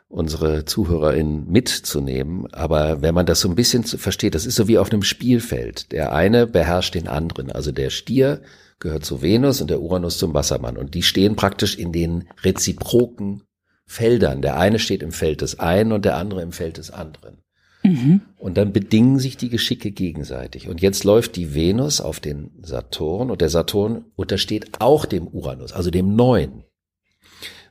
unsere 0.09 0.65
ZuhörerInnen 0.65 1.49
mitzunehmen. 1.49 2.51
Aber 2.53 3.01
wenn 3.01 3.13
man 3.13 3.25
das 3.25 3.41
so 3.41 3.49
ein 3.49 3.55
bisschen 3.55 3.83
versteht, 3.83 4.35
das 4.35 4.45
ist 4.45 4.55
so 4.55 4.67
wie 4.67 4.77
auf 4.77 4.91
einem 4.91 5.03
Spielfeld. 5.03 5.91
Der 5.91 6.13
eine 6.13 6.47
beherrscht 6.47 6.95
den 6.95 7.07
anderen. 7.07 7.51
Also 7.51 7.71
der 7.71 7.89
Stier 7.89 8.41
gehört 8.79 9.05
zu 9.05 9.21
Venus 9.21 9.61
und 9.61 9.69
der 9.69 9.81
Uranus 9.81 10.17
zum 10.17 10.33
Wassermann. 10.33 10.77
Und 10.77 10.93
die 10.93 11.03
stehen 11.03 11.35
praktisch 11.35 11.77
in 11.77 11.91
den 11.91 12.29
reziproken 12.43 13.43
Feldern. 13.85 14.41
Der 14.41 14.57
eine 14.57 14.79
steht 14.79 15.01
im 15.01 15.11
Feld 15.11 15.41
des 15.41 15.59
einen 15.59 15.91
und 15.91 16.05
der 16.05 16.17
andere 16.17 16.41
im 16.41 16.51
Feld 16.51 16.77
des 16.77 16.91
anderen. 16.91 17.39
Mhm. 17.83 18.21
Und 18.37 18.57
dann 18.57 18.73
bedingen 18.73 19.19
sich 19.19 19.37
die 19.37 19.49
Geschicke 19.49 19.91
gegenseitig. 19.91 20.67
Und 20.67 20.81
jetzt 20.81 21.03
läuft 21.03 21.35
die 21.35 21.55
Venus 21.55 22.01
auf 22.01 22.19
den 22.19 22.51
Saturn 22.61 23.31
und 23.31 23.41
der 23.41 23.49
Saturn 23.49 24.05
untersteht 24.15 24.79
auch 24.79 25.05
dem 25.05 25.27
Uranus, 25.27 25.73
also 25.73 25.89
dem 25.89 26.15
Neuen. 26.15 26.63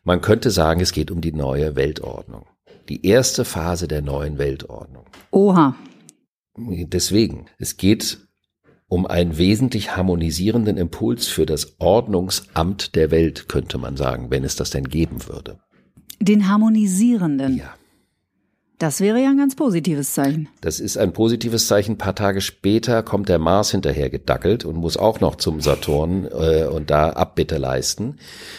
Man 0.07 0.21
könnte 0.21 0.53
sagen, 0.53 0.81
es 0.81 0.93
geht 0.93 1.11
um 1.11 1.21
die 1.21 1.33
neue 1.33 1.75
Weltordnung. 1.75 2.47
Die 2.89 3.05
erste 3.05 3.45
Phase 3.45 3.89
der 3.89 4.03
neuen 4.03 4.39
Weltordnung. 4.39 5.05
Oha. 5.33 5.75
Deswegen, 6.57 7.47
es 7.59 7.77
geht 7.77 8.21
um 8.87 9.05
einen 9.05 9.37
wesentlich 9.37 9.97
harmonisierenden 9.97 10.77
Impuls 10.77 11.27
für 11.27 11.45
das 11.45 11.81
Ordnungsamt 11.81 12.95
der 12.95 13.11
Welt, 13.11 13.49
könnte 13.49 13.79
man 13.79 13.97
sagen, 13.97 14.31
wenn 14.31 14.45
es 14.45 14.55
das 14.55 14.71
denn 14.71 14.89
geben 14.89 15.27
würde. 15.27 15.59
Den 16.21 16.49
harmonisierenden. 16.49 17.57
Ja. 17.57 17.75
Das 18.79 19.01
wäre 19.01 19.23
ja 19.23 19.31
ein 19.31 19.39
ganz 19.39 19.57
positives 19.57 20.13
Zeichen. 20.13 20.49
Das 20.61 20.81
ist 20.81 20.99
ein 20.99 21.15
positives 21.15 21.67
Zeichen. 21.67 21.93
Ein 21.93 21.99
paar 21.99 22.15
Tage 22.15 22.43
später 22.43 23.03
kommt 23.03 23.31
der 23.31 23.39
Mars 23.39 23.71
hinterher 23.71 24.11
gedackelt 24.11 24.67
und 24.67 24.77
muss 24.77 24.99
auch 24.99 25.21
noch 25.21 25.37
zum 25.37 25.63
Saturn 25.63 26.27
äh, 26.27 26.67
und 26.67 26.91
da 26.91 27.11
Abbitte 27.11 27.57
leisten. 27.57 28.19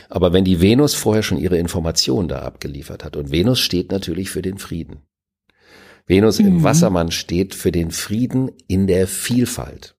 Aber 0.10 0.34
wenn 0.34 0.43
die 0.43 0.60
Venus 0.60 0.95
vorher 0.95 1.21
schon 1.21 1.38
ihre 1.38 1.58
Informationen 1.60 2.27
da 2.27 2.39
abgeliefert 2.39 3.03
hat 3.03 3.15
und 3.15 3.32
Venus 3.32 3.60
steht 3.60 3.91
natürlich 3.91 4.32
für 4.32 4.41
den 4.41 4.58
Frieden. 4.58 5.01
Venus 6.08 6.39
mhm. 6.39 6.47
im 6.47 6.63
Wassermann 6.63 7.12
steht 7.12 7.53
für 7.53 7.71
den 7.71 7.91
Frieden 7.91 8.51
in 8.67 8.88
der 8.88 9.08
Vielfalt. 9.08 9.95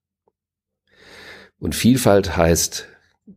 Und 1.59 1.75
Vielfalt 1.75 2.35
heißt 2.35 2.87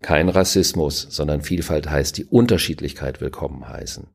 kein 0.00 0.28
Rassismus, 0.28 1.06
sondern 1.10 1.42
Vielfalt 1.42 1.88
heißt 1.88 2.16
die 2.18 2.24
Unterschiedlichkeit 2.24 3.20
willkommen 3.20 3.68
heißen. 3.68 4.08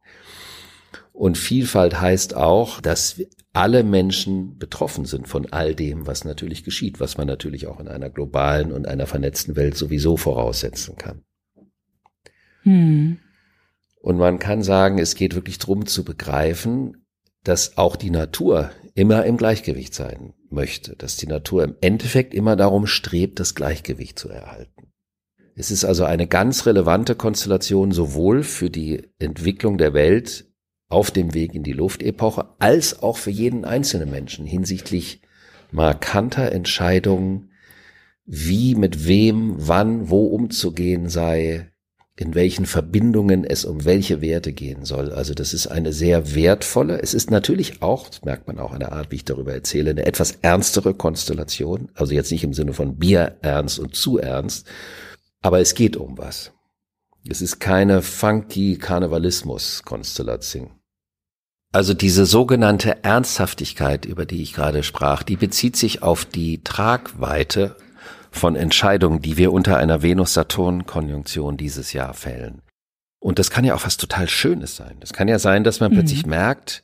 Und 1.18 1.36
Vielfalt 1.36 2.00
heißt 2.00 2.36
auch, 2.36 2.80
dass 2.80 3.20
alle 3.52 3.84
Menschen 3.84 4.60
betroffen 4.60 5.06
sind 5.06 5.28
von 5.28 5.48
all 5.52 5.74
dem, 5.74 6.06
was 6.06 6.26
natürlich 6.26 6.64
geschieht, 6.64 7.00
was 7.00 7.18
man 7.18 7.26
natürlich 7.26 7.66
auch 7.66 7.80
in 7.80 7.88
einer 7.88 8.12
globalen 8.12 8.72
und 8.72 8.88
einer 8.88 9.08
vernetzten 9.08 9.56
Welt 9.56 9.76
sowieso 9.76 10.16
voraussetzen 10.16 10.96
kann. 10.96 11.24
Hm. 12.62 13.18
Und 14.00 14.18
man 14.18 14.38
kann 14.38 14.62
sagen, 14.62 15.00
es 15.00 15.16
geht 15.16 15.34
wirklich 15.34 15.58
darum 15.58 15.88
zu 15.88 16.06
begreifen, 16.06 17.08
dass 17.44 17.80
auch 17.80 17.96
die 17.96 18.12
Natur 18.12 18.70
immer 18.94 19.26
im 19.26 19.38
Gleichgewicht 19.38 19.96
sein 19.96 20.36
möchte, 20.52 20.96
dass 20.96 21.18
die 21.18 21.26
Natur 21.26 21.64
im 21.64 21.74
Endeffekt 21.82 22.36
immer 22.36 22.56
darum 22.56 22.86
strebt, 22.86 23.40
das 23.40 23.56
Gleichgewicht 23.56 24.20
zu 24.20 24.30
erhalten. 24.30 24.94
Es 25.56 25.72
ist 25.72 25.84
also 25.84 26.04
eine 26.04 26.28
ganz 26.28 26.68
relevante 26.68 27.16
Konstellation 27.16 27.92
sowohl 27.92 28.44
für 28.44 28.70
die 28.70 29.10
Entwicklung 29.18 29.80
der 29.80 29.96
Welt 29.96 30.47
auf 30.90 31.12
dem 31.12 31.34
Weg 31.34 31.54
in 31.54 31.64
die 31.64 31.74
Luftepoche, 31.74 32.46
als 32.60 33.02
auch 33.02 33.18
für 33.18 33.32
jeden 33.32 33.66
einzelnen 33.66 34.10
Menschen 34.10 34.46
hinsichtlich 34.46 35.22
markanter 35.72 36.52
Entscheidungen, 36.52 37.52
wie 38.26 38.76
mit 38.76 39.08
wem, 39.08 39.56
wann, 39.58 40.10
wo 40.10 40.28
umzugehen 40.28 41.10
sei, 41.10 41.72
in 42.20 42.34
welchen 42.34 42.66
Verbindungen 42.66 43.44
es 43.44 43.64
um 43.64 43.86
welche 43.86 44.22
Werte 44.22 44.52
gehen 44.52 44.86
soll. 44.86 45.12
Also 45.12 45.34
das 45.34 45.54
ist 45.54 45.68
eine 45.68 45.94
sehr 45.94 46.34
wertvolle, 46.34 47.00
es 47.02 47.14
ist 47.14 47.30
natürlich 47.30 47.82
auch, 47.82 48.10
das 48.10 48.26
merkt 48.26 48.48
man 48.48 48.60
auch 48.60 48.74
in 48.74 48.80
der 48.80 48.92
Art, 48.92 49.12
wie 49.12 49.18
ich 49.18 49.26
darüber 49.26 49.54
erzähle, 49.54 49.92
eine 49.92 50.06
etwas 50.06 50.40
ernstere 50.42 50.96
Konstellation. 50.96 51.92
Also 51.94 52.14
jetzt 52.14 52.32
nicht 52.32 52.44
im 52.44 52.54
Sinne 52.54 52.74
von 52.74 52.98
Bier 52.98 53.38
ernst 53.42 53.78
und 53.78 53.96
zu 53.96 54.18
ernst, 54.18 54.68
aber 55.42 55.60
es 55.60 55.76
geht 55.76 55.96
um 55.96 56.18
was. 56.18 56.52
Es 57.30 57.42
ist 57.42 57.60
keine 57.60 58.02
funky 58.02 58.78
Karnevalismus-Konstellation. 58.78 60.72
Also 61.72 61.94
diese 61.94 62.26
sogenannte 62.26 63.04
Ernsthaftigkeit, 63.04 64.06
über 64.06 64.26
die 64.26 64.42
ich 64.42 64.54
gerade 64.54 64.84
sprach, 64.84 65.24
die 65.24 65.36
bezieht 65.36 65.76
sich 65.76 66.02
auf 66.02 66.26
die 66.26 66.64
Tragweite 66.64 67.76
von 68.32 68.56
Entscheidungen, 68.56 69.22
die 69.22 69.38
wir 69.38 69.52
unter 69.52 69.78
einer 69.78 70.02
Venus-Saturn-Konjunktion 70.02 71.58
dieses 71.58 71.94
Jahr 71.94 72.14
fällen. 72.14 72.62
Und 73.20 73.40
das 73.40 73.50
kann 73.50 73.66
ja 73.66 73.76
auch 73.76 73.86
was 73.86 73.98
total 73.98 74.30
Schönes 74.30 74.76
sein. 74.76 74.98
Das 75.00 75.12
kann 75.12 75.28
ja 75.28 75.40
sein, 75.40 75.64
dass 75.64 75.80
man 75.80 75.92
mhm. 75.92 75.96
plötzlich 75.96 76.26
merkt, 76.26 76.84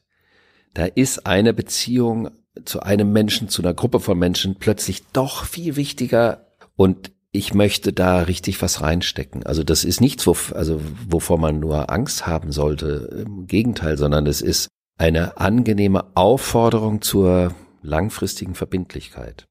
da 0.74 0.86
ist 0.86 1.26
eine 1.28 1.54
Beziehung 1.54 2.32
zu 2.66 2.82
einem 2.82 3.14
Menschen, 3.14 3.50
zu 3.50 3.62
einer 3.62 3.74
Gruppe 3.74 4.00
von 4.00 4.18
Menschen 4.18 4.56
plötzlich 4.56 5.04
doch 5.14 5.46
viel 5.46 5.76
wichtiger 5.76 6.48
und 6.76 7.13
ich 7.34 7.56
möchte 7.56 7.92
da 7.92 8.22
richtig 8.22 8.62
was 8.62 8.82
reinstecken. 8.82 9.44
Also 9.44 9.64
das 9.64 9.84
ist 9.84 10.00
nichts, 10.00 10.26
wo, 10.28 10.38
also 10.54 10.80
wovor 11.08 11.40
man 11.40 11.60
nur 11.60 11.90
Angst 11.90 12.28
haben 12.28 12.52
sollte. 12.52 13.26
Im 13.26 13.48
Gegenteil, 13.48 13.98
sondern 13.98 14.28
es 14.28 14.42
ist 14.42 14.70
eine 15.00 15.38
angenehme 15.38 16.06
Aufforderung 16.16 17.02
zur 17.02 17.54
langfristigen 17.82 18.54
Verbindlichkeit. 18.54 19.46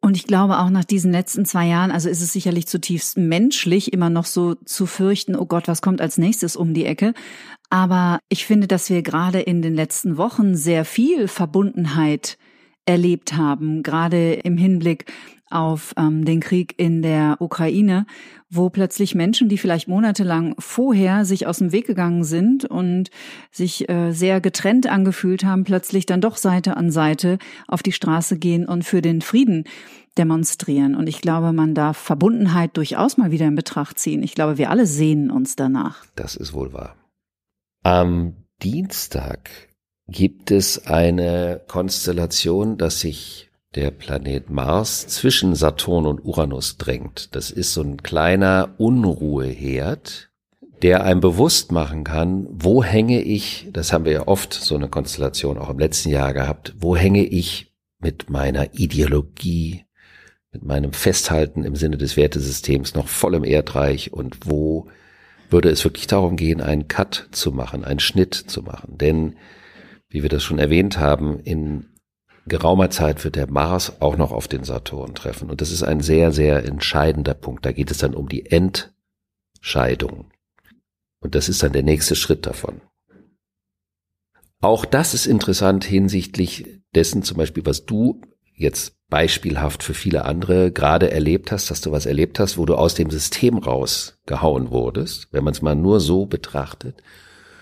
Und 0.00 0.16
ich 0.16 0.26
glaube 0.26 0.58
auch 0.58 0.70
nach 0.70 0.86
diesen 0.86 1.12
letzten 1.12 1.44
zwei 1.44 1.66
Jahren, 1.66 1.90
also 1.90 2.08
ist 2.08 2.22
es 2.22 2.32
sicherlich 2.32 2.66
zutiefst 2.66 3.18
menschlich, 3.18 3.92
immer 3.92 4.08
noch 4.08 4.24
so 4.24 4.54
zu 4.54 4.86
fürchten, 4.86 5.36
oh 5.36 5.44
Gott, 5.44 5.68
was 5.68 5.82
kommt 5.82 6.00
als 6.00 6.16
nächstes 6.16 6.56
um 6.56 6.72
die 6.72 6.86
Ecke. 6.86 7.12
Aber 7.68 8.18
ich 8.30 8.46
finde, 8.46 8.66
dass 8.66 8.88
wir 8.88 9.02
gerade 9.02 9.40
in 9.40 9.60
den 9.60 9.74
letzten 9.74 10.16
Wochen 10.16 10.56
sehr 10.56 10.86
viel 10.86 11.28
Verbundenheit 11.28 12.38
erlebt 12.86 13.34
haben, 13.36 13.82
gerade 13.82 14.34
im 14.34 14.56
Hinblick 14.56 15.12
auf 15.52 15.92
ähm, 15.96 16.24
den 16.24 16.40
Krieg 16.40 16.74
in 16.78 17.02
der 17.02 17.36
Ukraine, 17.40 18.06
wo 18.48 18.70
plötzlich 18.70 19.14
Menschen, 19.14 19.48
die 19.48 19.58
vielleicht 19.58 19.86
monatelang 19.86 20.54
vorher 20.58 21.24
sich 21.24 21.46
aus 21.46 21.58
dem 21.58 21.72
Weg 21.72 21.86
gegangen 21.86 22.24
sind 22.24 22.64
und 22.64 23.10
sich 23.50 23.88
äh, 23.88 24.12
sehr 24.12 24.40
getrennt 24.40 24.86
angefühlt 24.86 25.44
haben, 25.44 25.64
plötzlich 25.64 26.06
dann 26.06 26.20
doch 26.20 26.36
Seite 26.36 26.76
an 26.76 26.90
Seite 26.90 27.38
auf 27.68 27.82
die 27.82 27.92
Straße 27.92 28.38
gehen 28.38 28.66
und 28.66 28.84
für 28.84 29.02
den 29.02 29.20
Frieden 29.20 29.64
demonstrieren. 30.18 30.94
Und 30.94 31.06
ich 31.06 31.20
glaube, 31.20 31.52
man 31.52 31.74
darf 31.74 31.96
Verbundenheit 31.96 32.76
durchaus 32.76 33.16
mal 33.16 33.30
wieder 33.30 33.46
in 33.46 33.54
Betracht 33.54 33.98
ziehen. 33.98 34.22
Ich 34.22 34.34
glaube, 34.34 34.58
wir 34.58 34.70
alle 34.70 34.86
sehnen 34.86 35.30
uns 35.30 35.56
danach. 35.56 36.04
Das 36.16 36.36
ist 36.36 36.52
wohl 36.52 36.72
wahr. 36.72 36.96
Am 37.82 38.34
Dienstag 38.62 39.50
gibt 40.12 40.50
es 40.50 40.86
eine 40.86 41.60
Konstellation, 41.66 42.78
dass 42.78 43.00
sich 43.00 43.50
der 43.74 43.90
Planet 43.90 44.50
Mars 44.50 45.06
zwischen 45.08 45.54
Saturn 45.54 46.06
und 46.06 46.24
Uranus 46.24 46.76
drängt. 46.76 47.34
Das 47.34 47.50
ist 47.50 47.72
so 47.72 47.82
ein 47.82 48.02
kleiner 48.02 48.74
Unruheherd, 48.76 50.30
der 50.82 51.04
einem 51.04 51.20
bewusst 51.20 51.72
machen 51.72 52.04
kann, 52.04 52.46
wo 52.50 52.84
hänge 52.84 53.22
ich, 53.22 53.68
das 53.72 53.92
haben 53.92 54.04
wir 54.04 54.12
ja 54.12 54.28
oft 54.28 54.52
so 54.52 54.74
eine 54.74 54.88
Konstellation 54.88 55.56
auch 55.56 55.70
im 55.70 55.78
letzten 55.78 56.10
Jahr 56.10 56.34
gehabt, 56.34 56.74
wo 56.78 56.96
hänge 56.96 57.24
ich 57.24 57.72
mit 57.98 58.28
meiner 58.28 58.74
Ideologie, 58.74 59.84
mit 60.50 60.64
meinem 60.64 60.92
Festhalten 60.92 61.64
im 61.64 61.76
Sinne 61.76 61.96
des 61.96 62.16
Wertesystems 62.16 62.94
noch 62.94 63.08
voll 63.08 63.34
im 63.34 63.44
Erdreich 63.44 64.12
und 64.12 64.38
wo 64.44 64.88
würde 65.50 65.70
es 65.70 65.84
wirklich 65.84 66.06
darum 66.06 66.36
gehen, 66.36 66.60
einen 66.60 66.88
Cut 66.88 67.28
zu 67.30 67.52
machen, 67.52 67.84
einen 67.84 68.00
Schnitt 68.00 68.34
zu 68.34 68.62
machen. 68.62 68.98
Denn, 68.98 69.36
wie 70.12 70.22
wir 70.22 70.28
das 70.28 70.42
schon 70.42 70.58
erwähnt 70.58 70.98
haben, 70.98 71.40
in 71.40 71.86
geraumer 72.46 72.90
Zeit 72.90 73.24
wird 73.24 73.36
der 73.36 73.50
Mars 73.50 74.00
auch 74.00 74.16
noch 74.16 74.32
auf 74.32 74.48
den 74.48 74.64
Saturn 74.64 75.14
treffen. 75.14 75.50
Und 75.50 75.60
das 75.60 75.70
ist 75.70 75.82
ein 75.82 76.00
sehr, 76.00 76.32
sehr 76.32 76.64
entscheidender 76.64 77.34
Punkt. 77.34 77.64
Da 77.64 77.72
geht 77.72 77.90
es 77.90 77.98
dann 77.98 78.14
um 78.14 78.28
die 78.28 78.46
Entscheidung. 78.46 80.30
Und 81.20 81.34
das 81.34 81.48
ist 81.48 81.62
dann 81.62 81.72
der 81.72 81.84
nächste 81.84 82.16
Schritt 82.16 82.46
davon. 82.46 82.80
Auch 84.60 84.84
das 84.84 85.14
ist 85.14 85.26
interessant 85.26 85.84
hinsichtlich 85.84 86.80
dessen 86.94 87.22
zum 87.22 87.36
Beispiel, 87.36 87.64
was 87.66 87.84
du 87.84 88.20
jetzt 88.54 88.96
beispielhaft 89.08 89.82
für 89.82 89.94
viele 89.94 90.24
andere 90.24 90.72
gerade 90.72 91.10
erlebt 91.10 91.52
hast, 91.52 91.70
dass 91.70 91.80
du 91.80 91.90
was 91.90 92.06
erlebt 92.06 92.38
hast, 92.38 92.58
wo 92.58 92.64
du 92.64 92.76
aus 92.76 92.94
dem 92.94 93.10
System 93.10 93.58
rausgehauen 93.58 94.70
wurdest, 94.70 95.28
wenn 95.32 95.44
man 95.44 95.52
es 95.52 95.62
mal 95.62 95.74
nur 95.74 96.00
so 96.00 96.26
betrachtet, 96.26 97.02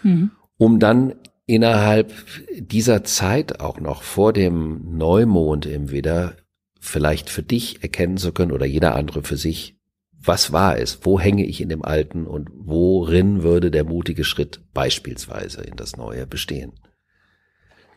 mhm. 0.03 0.31
um 0.59 0.79
dann 0.79 1.15
innerhalb 1.51 2.13
dieser 2.61 3.03
Zeit 3.03 3.59
auch 3.59 3.81
noch 3.81 4.05
vor 4.05 4.33
dem 4.33 4.97
Neumond 4.97 5.67
im 5.67 5.91
Widder 5.91 6.37
vielleicht 6.79 7.29
für 7.29 7.43
dich 7.43 7.83
erkennen 7.83 8.19
zu 8.19 8.31
können 8.31 8.53
oder 8.53 8.67
jeder 8.67 8.95
andere 8.95 9.25
für 9.25 9.37
sich, 9.37 9.77
was 10.13 10.53
war 10.53 10.79
es? 10.79 11.01
Wo 11.03 11.19
hänge 11.19 11.45
ich 11.45 11.61
in 11.61 11.69
dem 11.69 11.85
Alten 11.85 12.25
und 12.27 12.51
worin 12.55 13.43
würde 13.43 13.73
der 13.73 13.83
mutige 13.83 14.23
Schritt 14.23 14.61
beispielsweise 14.73 15.63
in 15.63 15.75
das 15.75 15.97
Neue 15.97 16.25
bestehen? 16.25 16.75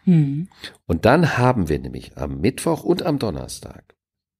Hm. 0.06 0.48
Und 0.88 1.06
dann 1.06 1.38
haben 1.38 1.70
wir 1.70 1.78
nämlich 1.78 2.18
am 2.18 2.42
Mittwoch 2.42 2.84
und 2.84 3.04
am 3.04 3.20
Donnerstag 3.20 3.96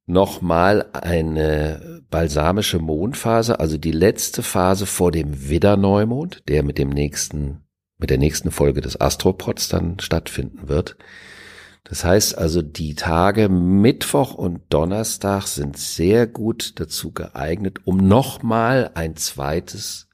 nochmal 0.06 0.90
eine 0.94 2.02
balsamische 2.10 2.80
Mondphase, 2.80 3.60
also 3.60 3.78
die 3.78 3.92
letzte 3.92 4.42
Phase 4.42 4.88
vor 4.88 5.12
dem 5.12 5.50
Widderneumond, 5.50 6.44
der 6.48 6.64
mit 6.64 6.80
dem 6.80 6.90
nächsten 6.90 7.63
mit 8.04 8.10
der 8.10 8.18
nächsten 8.18 8.52
Folge 8.52 8.82
des 8.82 9.00
Astropods 9.00 9.70
dann 9.70 9.98
stattfinden 10.02 10.68
wird. 10.68 10.98
Das 11.86 12.04
heißt 12.04 12.38
also, 12.38 12.62
die 12.62 12.96
Tage 12.96 13.48
Mittwoch 13.48 14.34
und 14.34 14.60
Donnerstag 14.70 15.48
sind 15.48 15.78
sehr 15.78 16.28
gut 16.28 16.82
dazu 16.82 17.14
geeignet, 17.14 17.80
um 17.86 17.96
nochmal 17.96 18.92
ein 18.96 19.16
zweites 19.16 20.10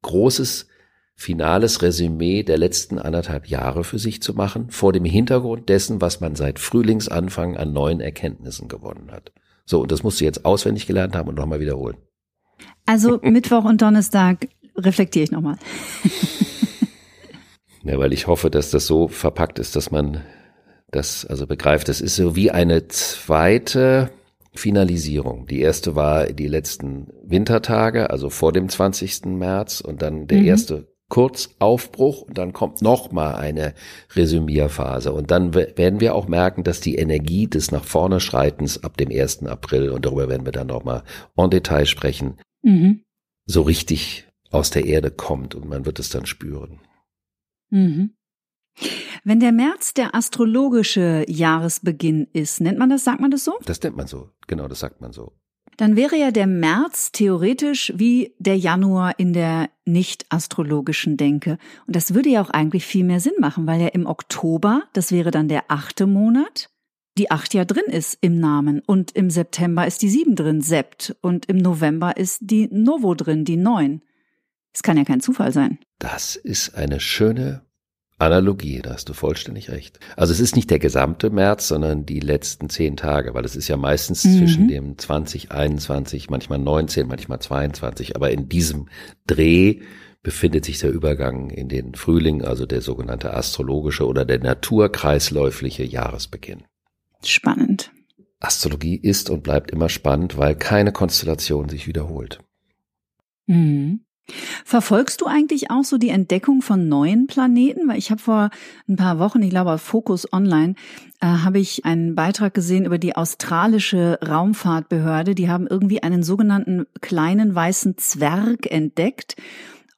großes 0.00 0.68
finales 1.14 1.82
Resümee 1.82 2.42
der 2.42 2.56
letzten 2.56 2.98
anderthalb 2.98 3.48
Jahre 3.48 3.84
für 3.84 3.98
sich 3.98 4.22
zu 4.22 4.32
machen, 4.32 4.70
vor 4.70 4.94
dem 4.94 5.04
Hintergrund 5.04 5.68
dessen, 5.68 6.00
was 6.00 6.20
man 6.20 6.36
seit 6.36 6.58
Frühlingsanfang 6.58 7.58
an 7.58 7.74
neuen 7.74 8.00
Erkenntnissen 8.00 8.68
gewonnen 8.68 9.10
hat. 9.12 9.30
So, 9.66 9.82
und 9.82 9.92
das 9.92 10.02
musst 10.02 10.22
du 10.22 10.24
jetzt 10.24 10.46
auswendig 10.46 10.86
gelernt 10.86 11.14
haben 11.14 11.28
und 11.28 11.34
nochmal 11.34 11.60
wiederholen. 11.60 11.98
Also 12.86 13.20
Mittwoch 13.22 13.66
und 13.66 13.82
Donnerstag 13.82 14.48
reflektiere 14.74 15.24
ich 15.24 15.30
nochmal. 15.30 15.58
Ja, 17.86 17.98
weil 17.98 18.12
ich 18.12 18.26
hoffe, 18.26 18.50
dass 18.50 18.70
das 18.70 18.86
so 18.86 19.06
verpackt 19.08 19.58
ist, 19.58 19.76
dass 19.76 19.90
man 19.90 20.22
das 20.90 21.24
also 21.24 21.46
begreift. 21.46 21.88
Es 21.88 22.00
ist 22.00 22.16
so 22.16 22.34
wie 22.34 22.50
eine 22.50 22.88
zweite 22.88 24.10
Finalisierung. 24.54 25.46
Die 25.46 25.60
erste 25.60 25.94
war 25.94 26.26
die 26.26 26.48
letzten 26.48 27.08
Wintertage, 27.22 28.10
also 28.10 28.30
vor 28.30 28.52
dem 28.52 28.68
20. 28.68 29.26
März 29.26 29.80
und 29.80 30.02
dann 30.02 30.26
der 30.26 30.38
mhm. 30.38 30.46
erste 30.46 30.88
kurz 31.08 31.50
Aufbruch 31.60 32.22
und 32.22 32.36
dann 32.36 32.52
kommt 32.52 32.82
noch 32.82 33.12
mal 33.12 33.36
eine 33.36 33.74
Resümierphase 34.16 35.12
und 35.12 35.30
dann 35.30 35.54
werden 35.54 36.00
wir 36.00 36.16
auch 36.16 36.26
merken, 36.26 36.64
dass 36.64 36.80
die 36.80 36.96
Energie 36.96 37.46
des 37.46 37.70
nach 37.70 37.84
vorne 37.84 38.18
Schreitens 38.18 38.82
ab 38.82 38.96
dem 38.96 39.10
1. 39.10 39.46
April 39.46 39.90
und 39.90 40.04
darüber 40.04 40.28
werden 40.28 40.44
wir 40.44 40.52
dann 40.52 40.66
noch 40.66 40.82
mal 40.82 41.04
en 41.36 41.50
Detail 41.50 41.86
sprechen, 41.86 42.38
mhm. 42.62 43.02
so 43.44 43.62
richtig 43.62 44.26
aus 44.50 44.70
der 44.70 44.84
Erde 44.84 45.12
kommt 45.12 45.54
und 45.54 45.68
man 45.68 45.86
wird 45.86 46.00
es 46.00 46.08
dann 46.08 46.26
spüren. 46.26 46.80
Mhm. 47.70 48.14
Wenn 49.24 49.40
der 49.40 49.52
März 49.52 49.94
der 49.94 50.14
astrologische 50.14 51.24
Jahresbeginn 51.28 52.28
ist, 52.32 52.60
nennt 52.60 52.78
man 52.78 52.90
das, 52.90 53.04
sagt 53.04 53.20
man 53.20 53.30
das 53.30 53.44
so? 53.44 53.58
Das 53.64 53.82
nennt 53.82 53.96
man 53.96 54.06
so, 54.06 54.30
genau, 54.46 54.68
das 54.68 54.80
sagt 54.80 55.00
man 55.00 55.12
so 55.12 55.32
dann 55.76 55.96
wäre 55.96 56.16
ja 56.16 56.30
der 56.30 56.46
März 56.46 57.12
theoretisch 57.12 57.92
wie 57.96 58.34
der 58.38 58.56
Januar 58.56 59.18
in 59.18 59.32
der 59.32 59.68
nicht 59.84 60.26
astrologischen 60.30 61.16
Denke. 61.16 61.58
Und 61.86 61.96
das 61.96 62.14
würde 62.14 62.30
ja 62.30 62.42
auch 62.42 62.50
eigentlich 62.50 62.84
viel 62.84 63.04
mehr 63.04 63.20
Sinn 63.20 63.34
machen, 63.38 63.66
weil 63.66 63.80
ja 63.80 63.88
im 63.88 64.06
Oktober, 64.06 64.84
das 64.92 65.12
wäre 65.12 65.30
dann 65.30 65.48
der 65.48 65.64
achte 65.68 66.06
Monat, 66.06 66.70
die 67.18 67.30
acht 67.30 67.54
ja 67.54 67.64
drin 67.64 67.84
ist 67.86 68.18
im 68.20 68.38
Namen 68.40 68.82
und 68.86 69.12
im 69.12 69.30
September 69.30 69.86
ist 69.86 70.02
die 70.02 70.10
sieben 70.10 70.34
drin, 70.34 70.60
Sept, 70.60 71.16
und 71.22 71.46
im 71.46 71.56
November 71.56 72.16
ist 72.16 72.40
die 72.42 72.68
Novo 72.70 73.14
drin, 73.14 73.44
die 73.44 73.56
neun. 73.56 74.02
Es 74.76 74.82
kann 74.82 74.98
ja 74.98 75.04
kein 75.04 75.20
Zufall 75.22 75.54
sein. 75.54 75.78
Das 75.98 76.36
ist 76.36 76.74
eine 76.74 77.00
schöne 77.00 77.62
Analogie, 78.18 78.82
da 78.82 78.92
hast 78.92 79.08
du 79.08 79.14
vollständig 79.14 79.70
recht. 79.70 79.98
Also 80.16 80.34
es 80.34 80.40
ist 80.40 80.54
nicht 80.54 80.68
der 80.70 80.78
gesamte 80.78 81.30
März, 81.30 81.68
sondern 81.68 82.04
die 82.04 82.20
letzten 82.20 82.68
zehn 82.68 82.94
Tage, 82.94 83.32
weil 83.32 83.46
es 83.46 83.56
ist 83.56 83.68
ja 83.68 83.78
meistens 83.78 84.26
mhm. 84.26 84.36
zwischen 84.36 84.68
dem 84.68 84.98
20, 84.98 85.50
21, 85.50 86.28
manchmal 86.28 86.58
19, 86.58 87.08
manchmal 87.08 87.40
22, 87.40 88.16
aber 88.16 88.30
in 88.30 88.50
diesem 88.50 88.90
Dreh 89.26 89.80
befindet 90.22 90.66
sich 90.66 90.78
der 90.78 90.90
Übergang 90.90 91.48
in 91.48 91.70
den 91.70 91.94
Frühling, 91.94 92.44
also 92.44 92.66
der 92.66 92.82
sogenannte 92.82 93.32
astrologische 93.32 94.06
oder 94.06 94.26
der 94.26 94.40
naturkreisläufliche 94.40 95.84
Jahresbeginn. 95.84 96.64
Spannend. 97.24 97.92
Astrologie 98.40 98.96
ist 98.96 99.30
und 99.30 99.42
bleibt 99.42 99.70
immer 99.70 99.88
spannend, 99.88 100.36
weil 100.36 100.54
keine 100.54 100.92
Konstellation 100.92 101.70
sich 101.70 101.86
wiederholt. 101.86 102.40
Mhm. 103.46 104.00
Verfolgst 104.64 105.20
du 105.20 105.26
eigentlich 105.26 105.70
auch 105.70 105.84
so 105.84 105.98
die 105.98 106.08
Entdeckung 106.08 106.60
von 106.60 106.88
neuen 106.88 107.26
Planeten? 107.28 107.88
Weil 107.88 107.98
ich 107.98 108.10
habe 108.10 108.20
vor 108.20 108.50
ein 108.88 108.96
paar 108.96 109.18
Wochen, 109.18 109.42
ich 109.42 109.50
glaube 109.50 109.72
auf 109.72 109.82
Focus 109.82 110.32
Online, 110.32 110.74
äh, 111.20 111.26
habe 111.26 111.60
ich 111.60 111.84
einen 111.84 112.14
Beitrag 112.14 112.52
gesehen 112.52 112.84
über 112.84 112.98
die 112.98 113.14
australische 113.14 114.18
Raumfahrtbehörde. 114.26 115.34
Die 115.34 115.48
haben 115.48 115.66
irgendwie 115.66 116.02
einen 116.02 116.24
sogenannten 116.24 116.86
kleinen 117.00 117.54
weißen 117.54 117.98
Zwerg 117.98 118.70
entdeckt. 118.70 119.36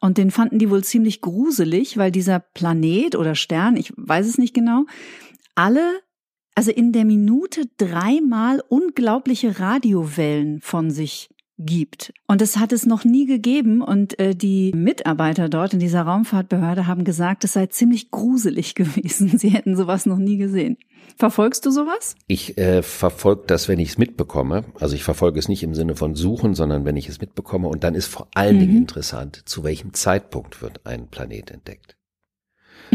Und 0.01 0.19
den 0.19 0.31
fanden 0.31 0.59
die 0.59 0.71
wohl 0.71 0.85
ziemlich 0.85 1.21
gruselig, 1.21 1.97
weil 1.97 2.13
dieser 2.13 2.39
Planet 2.39 3.17
oder 3.17 3.35
Stern, 3.35 3.77
ich 3.77 3.93
weiß 3.97 4.27
es 4.27 4.39
nicht 4.39 4.55
genau, 4.55 4.85
alle, 5.55 6.01
also 6.55 6.71
in 6.71 6.93
der 6.93 7.05
Minute 7.05 7.63
dreimal 7.79 8.63
unglaubliche 8.69 9.59
Radiowellen 9.59 10.61
von 10.61 10.91
sich 10.91 11.31
gibt. 11.59 12.13
Und 12.27 12.41
es 12.41 12.57
hat 12.57 12.73
es 12.73 12.87
noch 12.87 13.05
nie 13.05 13.27
gegeben. 13.27 13.83
Und 13.83 14.19
äh, 14.19 14.35
die 14.35 14.73
Mitarbeiter 14.75 15.49
dort 15.49 15.75
in 15.75 15.81
dieser 15.81 16.03
Raumfahrtbehörde 16.03 16.87
haben 16.87 17.05
gesagt, 17.05 17.45
es 17.45 17.53
sei 17.55 17.67
ziemlich 17.67 18.11
gruselig 18.11 18.75
gewesen. 18.77 19.39
Sie 19.39 19.51
hätten 19.51 19.77
sowas 19.77 20.07
noch 20.07 20.19
nie 20.19 20.37
gesehen. 20.37 20.77
Verfolgst 21.17 21.67
du 21.67 21.71
sowas? 21.71 22.15
Ich 22.29 22.59
äh, 22.59 22.83
verfolge 22.83 23.45
das, 23.47 23.69
wenn 23.69 23.81
ich 23.81 23.91
es 23.91 23.99
mitbekomme. 23.99 24.65
Also 24.79 24.95
ich 24.95 25.03
verfolge 25.03 25.39
es 25.39 25.49
nicht 25.49 25.63
im 25.63 25.75
Sinne 25.75 25.97
von 25.97 26.15
suchen, 26.15 26.55
sondern 26.55 26.85
wenn 26.85 26.97
ich 26.97 27.09
es 27.09 27.21
mitbekomme. 27.21 27.69
Und 27.69 27.83
dann 27.83 27.95
ist 27.95 28.07
vor 28.07 28.29
allen 28.35 28.57
mhm. 28.57 28.61
Dingen 28.61 28.77
interessant, 28.77 29.43
zu 29.47 29.65
welchem 29.65 29.95
Zeitpunkt 29.95 30.63
wird 30.63 30.87
ein 30.87 31.09
Planet 31.09 31.51
entdeckt. 31.51 31.97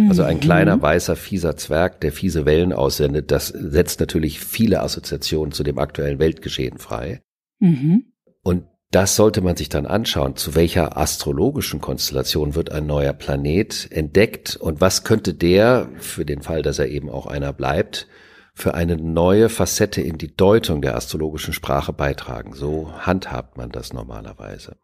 Also 0.09 0.23
ein 0.23 0.37
mhm. 0.37 0.41
kleiner 0.41 0.81
weißer 0.81 1.15
fieser 1.15 1.55
Zwerg, 1.55 2.01
der 2.01 2.11
fiese 2.11 2.45
Wellen 2.45 2.73
aussendet, 2.73 3.29
das 3.29 3.49
setzt 3.49 3.99
natürlich 3.99 4.39
viele 4.39 4.81
Assoziationen 4.81 5.51
zu 5.51 5.63
dem 5.63 5.77
aktuellen 5.77 6.17
Weltgeschehen 6.17 6.79
frei. 6.79 7.21
Mhm. 7.59 8.12
Und 8.43 8.65
das 8.91 9.15
sollte 9.15 9.41
man 9.41 9.55
sich 9.55 9.69
dann 9.69 9.87
anschauen, 9.87 10.35
zu 10.35 10.53
welcher 10.53 10.97
astrologischen 10.97 11.81
Konstellation 11.81 12.53
wird 12.53 12.71
ein 12.71 12.85
neuer 12.85 13.13
Planet 13.13 13.87
entdeckt 13.91 14.55
und 14.55 14.81
was 14.81 15.03
könnte 15.03 15.33
der, 15.33 15.89
für 15.97 16.25
den 16.25 16.43
Fall, 16.43 16.61
dass 16.61 16.77
er 16.77 16.89
eben 16.89 17.09
auch 17.09 17.25
einer 17.25 17.53
bleibt, 17.53 18.07
für 18.53 18.75
eine 18.75 18.97
neue 18.97 19.49
Facette 19.49 20.01
in 20.01 20.19
die 20.19 20.35
Deutung 20.35 20.83
der 20.83 20.95
astrologischen 20.95 21.53
Sprache 21.53 21.91
beitragen. 21.91 22.53
So 22.53 22.93
handhabt 22.99 23.57
man 23.57 23.71
das 23.71 23.93
normalerweise. 23.93 24.77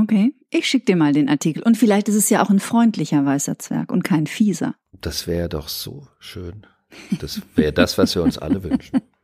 Okay, 0.00 0.32
ich 0.50 0.68
schicke 0.68 0.86
dir 0.86 0.96
mal 0.96 1.12
den 1.12 1.28
Artikel. 1.28 1.64
Und 1.64 1.76
vielleicht 1.76 2.08
ist 2.08 2.14
es 2.14 2.30
ja 2.30 2.44
auch 2.44 2.50
ein 2.50 2.60
freundlicher 2.60 3.24
weißer 3.24 3.58
Zwerg 3.58 3.90
und 3.90 4.04
kein 4.04 4.28
fieser. 4.28 4.76
Das 4.92 5.26
wäre 5.26 5.48
doch 5.48 5.66
so 5.66 6.06
schön. 6.20 6.66
Das 7.20 7.42
wäre 7.56 7.72
das, 7.72 7.98
was 7.98 8.14
wir 8.14 8.22
uns 8.22 8.38
alle 8.38 8.62
wünschen. 8.62 9.00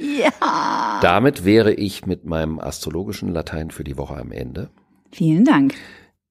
Ja. 0.00 1.00
Damit 1.02 1.44
wäre 1.44 1.72
ich 1.74 2.06
mit 2.06 2.24
meinem 2.24 2.58
astrologischen 2.58 3.32
Latein 3.32 3.70
für 3.70 3.84
die 3.84 3.98
Woche 3.98 4.16
am 4.16 4.32
Ende. 4.32 4.70
Vielen 5.12 5.44
Dank. 5.44 5.74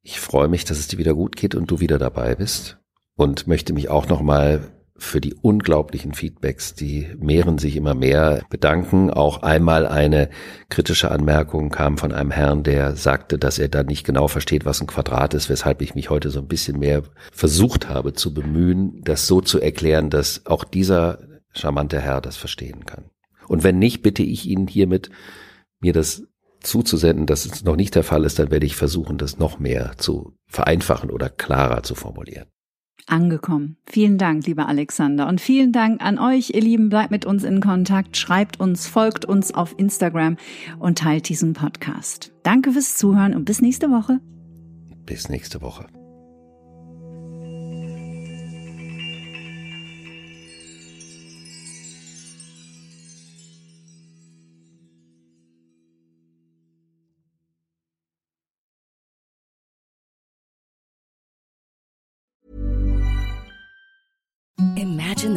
Ich 0.01 0.19
freue 0.19 0.47
mich, 0.47 0.65
dass 0.65 0.79
es 0.79 0.87
dir 0.87 0.97
wieder 0.97 1.13
gut 1.13 1.35
geht 1.35 1.53
und 1.53 1.69
du 1.69 1.79
wieder 1.79 1.99
dabei 1.99 2.35
bist 2.35 2.79
und 3.15 3.47
möchte 3.47 3.73
mich 3.73 3.89
auch 3.89 4.07
nochmal 4.07 4.71
für 4.99 5.21
die 5.21 5.33
unglaublichen 5.33 6.13
Feedbacks, 6.13 6.73
die 6.73 7.07
mehren 7.17 7.57
sich 7.57 7.75
immer 7.75 7.95
mehr, 7.95 8.43
bedanken. 8.49 9.09
Auch 9.11 9.41
einmal 9.41 9.87
eine 9.87 10.29
kritische 10.69 11.09
Anmerkung 11.09 11.69
kam 11.69 11.97
von 11.97 12.11
einem 12.11 12.31
Herrn, 12.31 12.63
der 12.63 12.95
sagte, 12.95 13.37
dass 13.37 13.59
er 13.59 13.69
da 13.69 13.83
nicht 13.83 14.05
genau 14.05 14.27
versteht, 14.27 14.65
was 14.65 14.81
ein 14.81 14.87
Quadrat 14.87 15.33
ist, 15.33 15.49
weshalb 15.49 15.81
ich 15.81 15.95
mich 15.95 16.09
heute 16.09 16.29
so 16.29 16.39
ein 16.39 16.47
bisschen 16.47 16.79
mehr 16.79 17.03
versucht 17.31 17.89
habe 17.89 18.13
zu 18.13 18.33
bemühen, 18.33 19.01
das 19.03 19.25
so 19.27 19.41
zu 19.41 19.59
erklären, 19.59 20.09
dass 20.09 20.45
auch 20.45 20.63
dieser 20.63 21.19
charmante 21.53 21.99
Herr 21.99 22.21
das 22.21 22.37
verstehen 22.37 22.85
kann. 22.85 23.05
Und 23.49 23.63
wenn 23.63 23.79
nicht, 23.79 24.01
bitte 24.01 24.23
ich 24.23 24.47
Ihnen 24.47 24.67
hiermit, 24.67 25.09
mir 25.81 25.91
das 25.91 26.23
zuzusenden, 26.61 27.25
dass 27.25 27.45
es 27.45 27.63
noch 27.63 27.75
nicht 27.75 27.95
der 27.95 28.03
Fall 28.03 28.23
ist, 28.23 28.39
dann 28.39 28.51
werde 28.51 28.65
ich 28.65 28.75
versuchen, 28.75 29.17
das 29.17 29.37
noch 29.39 29.59
mehr 29.59 29.93
zu 29.97 30.33
vereinfachen 30.47 31.09
oder 31.09 31.29
klarer 31.29 31.83
zu 31.83 31.95
formulieren. 31.95 32.47
Angekommen. 33.07 33.77
Vielen 33.87 34.19
Dank, 34.19 34.45
lieber 34.45 34.67
Alexander. 34.67 35.27
Und 35.27 35.41
vielen 35.41 35.71
Dank 35.71 36.01
an 36.01 36.19
euch, 36.19 36.51
ihr 36.53 36.61
Lieben. 36.61 36.89
Bleibt 36.89 37.09
mit 37.09 37.25
uns 37.25 37.43
in 37.43 37.59
Kontakt, 37.59 38.17
schreibt 38.17 38.59
uns, 38.59 38.87
folgt 38.87 39.25
uns 39.25 39.53
auf 39.53 39.73
Instagram 39.77 40.37
und 40.77 40.99
teilt 40.99 41.27
diesen 41.27 41.53
Podcast. 41.53 42.31
Danke 42.43 42.71
fürs 42.71 42.97
Zuhören 42.97 43.33
und 43.33 43.45
bis 43.45 43.61
nächste 43.61 43.89
Woche. 43.89 44.19
Bis 45.05 45.27
nächste 45.27 45.61
Woche. 45.61 45.87